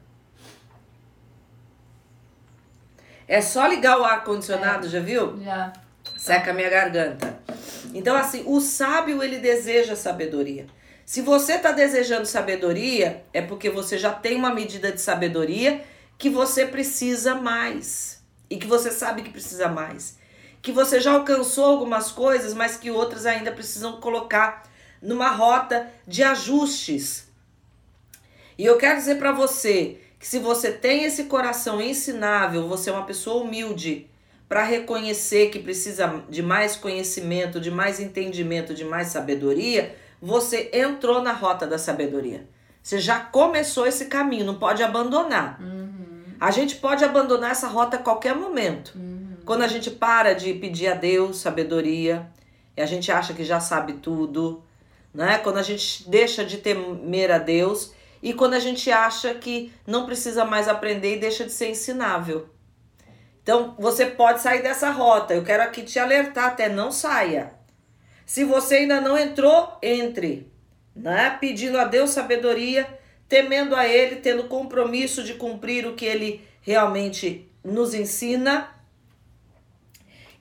É 3.30 3.42
só 3.42 3.68
ligar 3.68 4.00
o 4.00 4.06
ar 4.06 4.24
condicionado, 4.24 4.88
é, 4.88 4.90
já 4.90 5.02
viu? 5.02 5.38
Já. 5.44 5.74
Seca 6.18 6.52
a 6.52 6.54
minha 6.54 6.70
garganta. 6.70 7.38
Então 7.94 8.16
assim, 8.16 8.42
o 8.46 8.62
sábio 8.62 9.22
ele 9.22 9.40
deseja 9.40 9.98
sabedoria. 9.98 10.66
Se 11.06 11.22
você 11.22 11.56
está 11.56 11.74
desejando 11.74 12.26
sabedoria, 12.26 13.26
é 13.34 13.42
porque 13.42 13.70
você 13.70 13.98
já 13.98 14.14
tem 14.14 14.38
uma 14.38 14.54
medida 14.54 14.94
de 14.94 15.02
sabedoria 15.02 15.84
que 16.18 16.30
você 16.30 16.66
precisa 16.66 17.36
mais 17.36 18.24
e 18.50 18.56
que 18.56 18.66
você 18.66 18.92
sabe 18.92 19.24
que 19.24 19.30
precisa 19.30 19.68
mais 19.68 20.18
que 20.68 20.72
você 20.74 21.00
já 21.00 21.14
alcançou 21.14 21.64
algumas 21.64 22.12
coisas, 22.12 22.54
mas 22.54 22.76
que 22.76 22.92
outras 22.92 23.26
ainda 23.26 23.54
precisam 23.54 24.02
colocar 24.02 24.64
numa 25.02 25.30
rota 25.30 25.90
de 26.06 26.22
ajustes. 26.24 27.30
E 28.58 28.66
eu 28.66 28.78
quero 28.78 28.98
dizer 28.98 29.16
para 29.16 29.32
você 29.32 29.98
que 30.20 30.28
se 30.28 30.40
você 30.40 30.70
tem 30.70 31.06
esse 31.06 31.24
coração 31.24 31.82
ensinável, 31.82 32.68
você 32.68 32.90
é 32.90 32.94
uma 32.94 33.06
pessoa 33.06 33.42
humilde 33.42 34.10
para 34.50 34.62
reconhecer 34.62 35.52
que 35.52 35.60
precisa 35.60 36.22
de 36.30 36.44
mais 36.44 36.76
conhecimento, 36.76 37.62
de 37.62 37.72
mais 37.72 38.02
entendimento, 38.02 38.74
de 38.74 38.84
mais 38.84 39.08
sabedoria, 39.08 39.96
você 40.22 40.70
entrou 40.74 41.22
na 41.22 41.32
rota 41.32 41.66
da 41.66 41.78
sabedoria. 41.78 42.46
Você 42.84 43.00
já 43.00 43.22
começou 43.22 43.88
esse 43.88 44.08
caminho, 44.08 44.44
não 44.46 44.56
pode 44.56 44.84
abandonar. 44.84 45.62
Uhum. 45.62 46.26
A 46.38 46.52
gente 46.52 46.76
pode 46.76 47.06
abandonar 47.06 47.52
essa 47.52 47.70
rota 47.70 47.96
a 47.96 48.02
qualquer 48.02 48.36
momento. 48.36 48.92
Uhum. 48.98 49.27
Quando 49.48 49.62
a 49.62 49.68
gente 49.68 49.90
para 49.90 50.34
de 50.34 50.54
pedir 50.56 50.88
a 50.88 50.94
Deus 50.94 51.38
sabedoria 51.38 52.28
e 52.76 52.82
a 52.82 52.86
gente 52.86 53.10
acha 53.10 53.34
que 53.34 53.46
já 53.46 53.62
sabe 53.62 53.94
tudo, 53.94 54.62
né? 55.14 55.38
Quando 55.38 55.56
a 55.56 55.64
gente 55.64 56.08
deixa 56.10 56.44
de 56.44 56.58
temer 56.58 57.32
a 57.32 57.38
Deus 57.38 57.94
e 58.22 58.34
quando 58.34 58.56
a 58.56 58.60
gente 58.60 58.92
acha 58.92 59.34
que 59.34 59.72
não 59.88 60.06
precisa 60.06 60.44
mais 60.44 60.68
aprender 60.68 61.16
e 61.16 61.20
deixa 61.20 61.46
de 61.46 61.54
ser 61.54 61.70
ensinável. 61.70 62.50
Então, 63.42 63.74
você 63.80 64.08
pode 64.08 64.42
sair 64.42 64.62
dessa 64.62 64.92
rota. 64.92 65.34
Eu 65.34 65.46
quero 65.46 65.64
aqui 65.64 65.82
te 65.82 65.98
alertar 65.98 66.48
até 66.48 66.68
não 66.68 66.92
saia. 66.92 67.54
Se 68.26 68.44
você 68.44 68.76
ainda 68.76 69.00
não 69.00 69.18
entrou, 69.18 69.78
entre, 69.82 70.52
né? 70.94 71.38
Pedindo 71.40 71.78
a 71.78 71.86
Deus 71.86 72.10
sabedoria, 72.10 72.86
temendo 73.30 73.78
a 73.78 73.88
ele, 73.88 74.18
tendo 74.18 74.50
compromisso 74.50 75.24
de 75.24 75.36
cumprir 75.36 75.88
o 75.88 75.96
que 75.96 76.04
ele 76.04 76.46
realmente 76.62 77.50
nos 77.64 77.94
ensina 77.94 78.76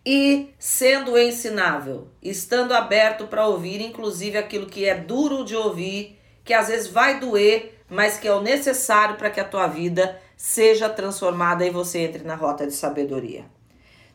e 0.06 0.54
sendo 0.56 1.18
ensinável, 1.18 2.06
estando 2.22 2.72
aberto 2.72 3.26
para 3.26 3.48
ouvir, 3.48 3.80
inclusive 3.80 4.38
aquilo 4.38 4.66
que 4.66 4.84
é 4.84 4.94
duro 4.94 5.44
de 5.44 5.56
ouvir, 5.56 6.16
que 6.44 6.54
às 6.54 6.68
vezes 6.68 6.86
vai 6.86 7.18
doer, 7.18 7.82
mas 7.90 8.16
que 8.16 8.28
é 8.28 8.32
o 8.32 8.40
necessário 8.40 9.16
para 9.16 9.30
que 9.30 9.40
a 9.40 9.44
tua 9.44 9.66
vida 9.66 10.16
seja 10.36 10.88
transformada 10.88 11.66
e 11.66 11.70
você 11.70 11.98
entre 11.98 12.22
na 12.22 12.36
rota 12.36 12.64
de 12.64 12.72
sabedoria. 12.72 13.46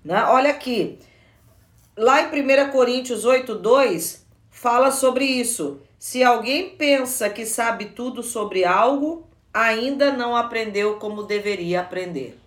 Né? 0.01 0.23
Olha 0.23 0.51
aqui, 0.51 0.97
lá 1.97 2.21
em 2.21 2.27
1 2.27 2.71
Coríntios 2.71 3.25
8, 3.25 3.55
2, 3.55 4.25
fala 4.49 4.91
sobre 4.91 5.25
isso. 5.25 5.81
Se 5.99 6.23
alguém 6.23 6.69
pensa 6.69 7.29
que 7.29 7.45
sabe 7.45 7.87
tudo 7.87 8.23
sobre 8.23 8.63
algo, 8.63 9.27
ainda 9.53 10.09
não 10.13 10.37
aprendeu 10.37 10.95
como 10.95 11.23
deveria 11.23 11.81
aprender. 11.81 12.40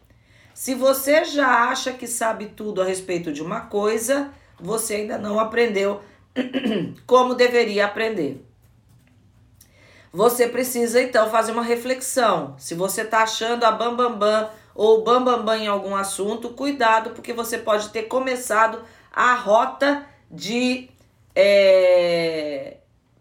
Se 0.54 0.72
você 0.72 1.24
já 1.24 1.68
acha 1.68 1.92
que 1.92 2.06
sabe 2.06 2.46
tudo 2.46 2.80
a 2.80 2.84
respeito 2.84 3.32
de 3.32 3.42
uma 3.42 3.62
coisa, 3.62 4.32
você 4.58 4.94
ainda 4.94 5.18
não 5.18 5.40
aprendeu 5.40 6.00
como 7.04 7.34
deveria 7.34 7.86
aprender. 7.86 8.40
Você 10.12 10.46
precisa 10.46 11.02
então 11.02 11.28
fazer 11.28 11.50
uma 11.50 11.64
reflexão. 11.64 12.54
Se 12.56 12.72
você 12.72 13.02
está 13.02 13.24
achando 13.24 13.64
a 13.64 13.72
bam 13.72 13.96
bam 13.96 14.16
bam 14.16 14.48
ou 14.72 15.02
bambambam 15.02 15.38
bam, 15.38 15.44
bam 15.44 15.56
em 15.56 15.66
algum 15.66 15.96
assunto, 15.96 16.50
cuidado, 16.50 17.10
porque 17.10 17.32
você 17.32 17.58
pode 17.58 17.88
ter 17.88 18.04
começado 18.04 18.84
a 19.12 19.34
rota 19.34 20.06
de 20.30 20.88
é, 21.34 22.76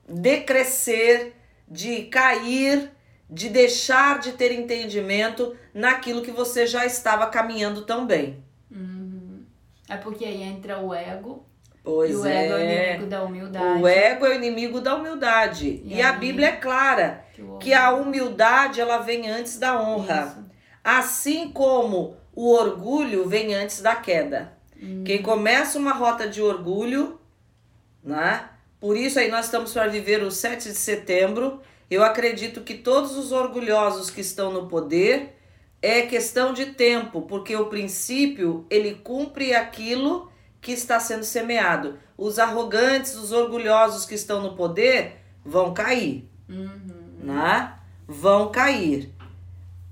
decrescer, 0.08 1.34
de 1.68 2.04
cair, 2.04 2.92
de 3.34 3.50
deixar 3.50 4.20
de 4.20 4.34
ter 4.34 4.52
entendimento 4.52 5.56
naquilo 5.74 6.22
que 6.22 6.32
você 6.32 6.68
já 6.68 6.86
estava 6.86 7.26
caminhando 7.28 7.82
tão 7.82 8.06
bem. 8.06 8.44
Uhum. 8.70 9.44
É 9.90 9.98
porque 9.98 10.24
aí 10.24 10.44
entra 10.44 10.80
o 10.80 10.94
ego. 10.94 11.46
Pois 11.84 12.12
e 12.12 12.16
o 12.16 12.26
é. 12.26 12.46
ego 12.46 12.54
é 12.54 12.58
o 12.58 12.64
inimigo 12.64 13.06
da 13.08 13.24
humildade. 13.24 13.82
O 13.82 13.88
ego 13.88 14.26
é 14.26 14.30
o 14.30 14.34
inimigo 14.34 14.82
da 14.82 14.96
humildade. 14.96 15.82
E, 15.84 15.96
E 15.96 16.02
a? 16.02 16.14
Bíblia 16.14 16.48
é 16.48 16.52
clara 16.54 17.26
Que 17.34 17.44
que 17.60 17.74
a 17.74 17.92
humildade 17.92 18.80
ela 18.80 19.00
vem 19.00 19.30
antes 19.30 19.58
da 19.58 19.82
honra. 19.82 20.28
Isso. 20.28 20.46
Assim 20.84 21.50
como 21.50 22.16
o 22.36 22.54
orgulho 22.54 23.28
vem 23.28 23.54
antes 23.54 23.82
da 23.82 23.96
queda. 23.96 24.54
Hum. 24.82 25.04
Quem 25.06 25.22
começa 25.22 25.78
uma 25.78 25.94
rota 25.94 26.28
de 26.28 26.42
orgulho, 26.42 27.20
né? 28.04 28.50
Por 28.80 28.98
isso 28.98 29.18
aí 29.18 29.30
nós 29.30 29.46
estamos 29.46 29.72
para 29.72 29.88
viver 29.88 30.22
o 30.24 30.30
7 30.32 30.70
de 30.70 30.76
setembro. 30.76 31.62
Eu 31.94 32.04
acredito 32.04 32.62
que 32.62 32.74
todos 32.74 33.16
os 33.16 33.32
orgulhosos 33.32 34.10
que 34.10 34.22
estão 34.22 34.52
no 34.52 34.68
poder 34.68 35.38
é 35.80 36.02
questão 36.04 36.52
de 36.54 36.68
tempo, 36.68 37.22
porque 37.22 37.56
o 37.56 37.68
princípio 37.68 38.66
ele 38.68 38.96
cumpre 38.96 39.54
aquilo 39.54 40.32
que 40.60 40.72
está 40.72 41.00
sendo 41.00 41.24
semeado. 41.24 42.00
Os 42.18 42.40
arrogantes, 42.40 43.16
os 43.16 43.32
orgulhosos 43.32 44.06
que 44.06 44.16
estão 44.16 44.42
no 44.42 44.56
poder 44.56 45.18
vão 45.46 45.74
cair 45.74 46.28
Uhum. 46.50 47.20
né? 47.22 47.74
Vão 48.08 48.52
cair. 48.52 49.14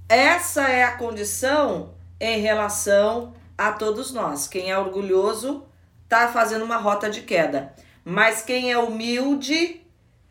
Essa 0.09 0.67
é 0.67 0.83
a 0.83 0.97
condição 0.97 1.93
em 2.19 2.41
relação 2.41 3.33
a 3.57 3.71
todos 3.71 4.11
nós. 4.11 4.47
Quem 4.47 4.71
é 4.71 4.77
orgulhoso 4.77 5.65
tá 6.09 6.27
fazendo 6.27 6.65
uma 6.65 6.77
rota 6.77 7.09
de 7.09 7.21
queda, 7.21 7.73
mas 8.03 8.41
quem 8.41 8.71
é 8.71 8.77
humilde 8.77 9.80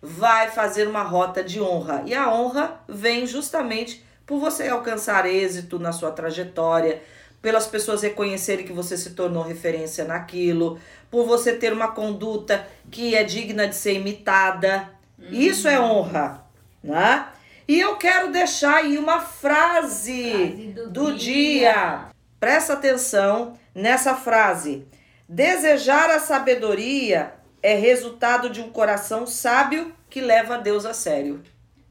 vai 0.03 0.51
fazer 0.51 0.89
uma 0.89 1.03
rota 1.03 1.43
de 1.43 1.61
honra. 1.61 2.03
E 2.07 2.15
a 2.15 2.33
honra 2.33 2.81
vem 2.89 3.27
justamente 3.27 4.05
por 4.27 4.39
você 4.39 4.69
alcançar 4.69 5.27
êxito 5.27 5.79
na 5.79 5.93
sua 5.93 6.11
trajetória, 6.13 7.03
pelas 7.43 7.67
pessoas 7.67 8.03
reconhecerem 8.03 8.65
que 8.65 8.73
você 8.73 8.97
se 8.97 9.11
tornou 9.11 9.43
referência 9.43 10.05
naquilo, 10.05 10.79
por 11.11 11.27
você 11.27 11.55
ter 11.55 11.73
uma 11.73 11.89
conduta 11.89 12.67
que 12.91 13.15
é 13.15 13.25
digna 13.25 13.67
de 13.67 13.75
ser 13.75 13.95
imitada. 13.95 14.89
Isso 15.31 15.69
é 15.69 15.81
honra, 15.81 16.45
né? 16.83 17.27
E 17.67 17.79
eu 17.79 17.97
quero 17.97 18.33
deixar 18.33 18.77
aí 18.77 18.99
uma 18.99 19.21
frase, 19.21 20.31
Frase 20.31 20.73
do 20.75 20.91
do 20.91 21.15
dia. 21.15 21.73
dia. 21.73 22.05
Presta 22.39 22.73
atenção 22.73 23.59
nessa 23.75 24.15
frase. 24.15 24.87
Desejar 25.29 26.11
a 26.11 26.19
sabedoria 26.19 27.33
é 27.63 27.75
resultado 27.75 28.51
de 28.51 28.61
um 28.61 28.71
coração 28.71 29.27
sábio 29.27 29.95
que 30.09 30.21
leva 30.21 30.59
Deus 30.59 30.85
a 30.85 30.95
sério. 30.95 31.43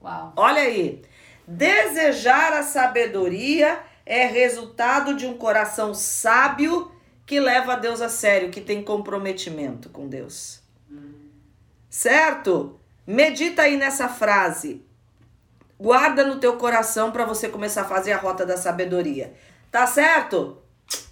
Uau. 0.01 0.33
Olha 0.35 0.61
aí. 0.61 1.01
Desejar 1.47 2.53
a 2.53 2.63
sabedoria 2.63 3.79
é 4.05 4.25
resultado 4.25 5.15
de 5.15 5.25
um 5.25 5.37
coração 5.37 5.93
sábio 5.93 6.91
que 7.25 7.39
leva 7.39 7.75
Deus 7.75 8.01
a 8.01 8.09
sério, 8.09 8.49
que 8.49 8.61
tem 8.61 8.83
comprometimento 8.83 9.89
com 9.89 10.07
Deus. 10.07 10.61
Certo? 11.89 12.79
Medita 13.05 13.63
aí 13.63 13.77
nessa 13.77 14.07
frase. 14.07 14.83
Guarda 15.79 16.25
no 16.25 16.39
teu 16.39 16.57
coração 16.57 17.11
para 17.11 17.25
você 17.25 17.47
começar 17.47 17.81
a 17.81 17.85
fazer 17.85 18.11
a 18.11 18.17
rota 18.17 18.45
da 18.45 18.57
sabedoria. 18.57 19.33
Tá 19.71 19.85
certo? 19.85 20.57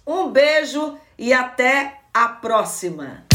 Um 0.06 0.28
beijo 0.28 0.98
e 1.16 1.32
até 1.32 2.00
a 2.12 2.28
próxima. 2.28 3.27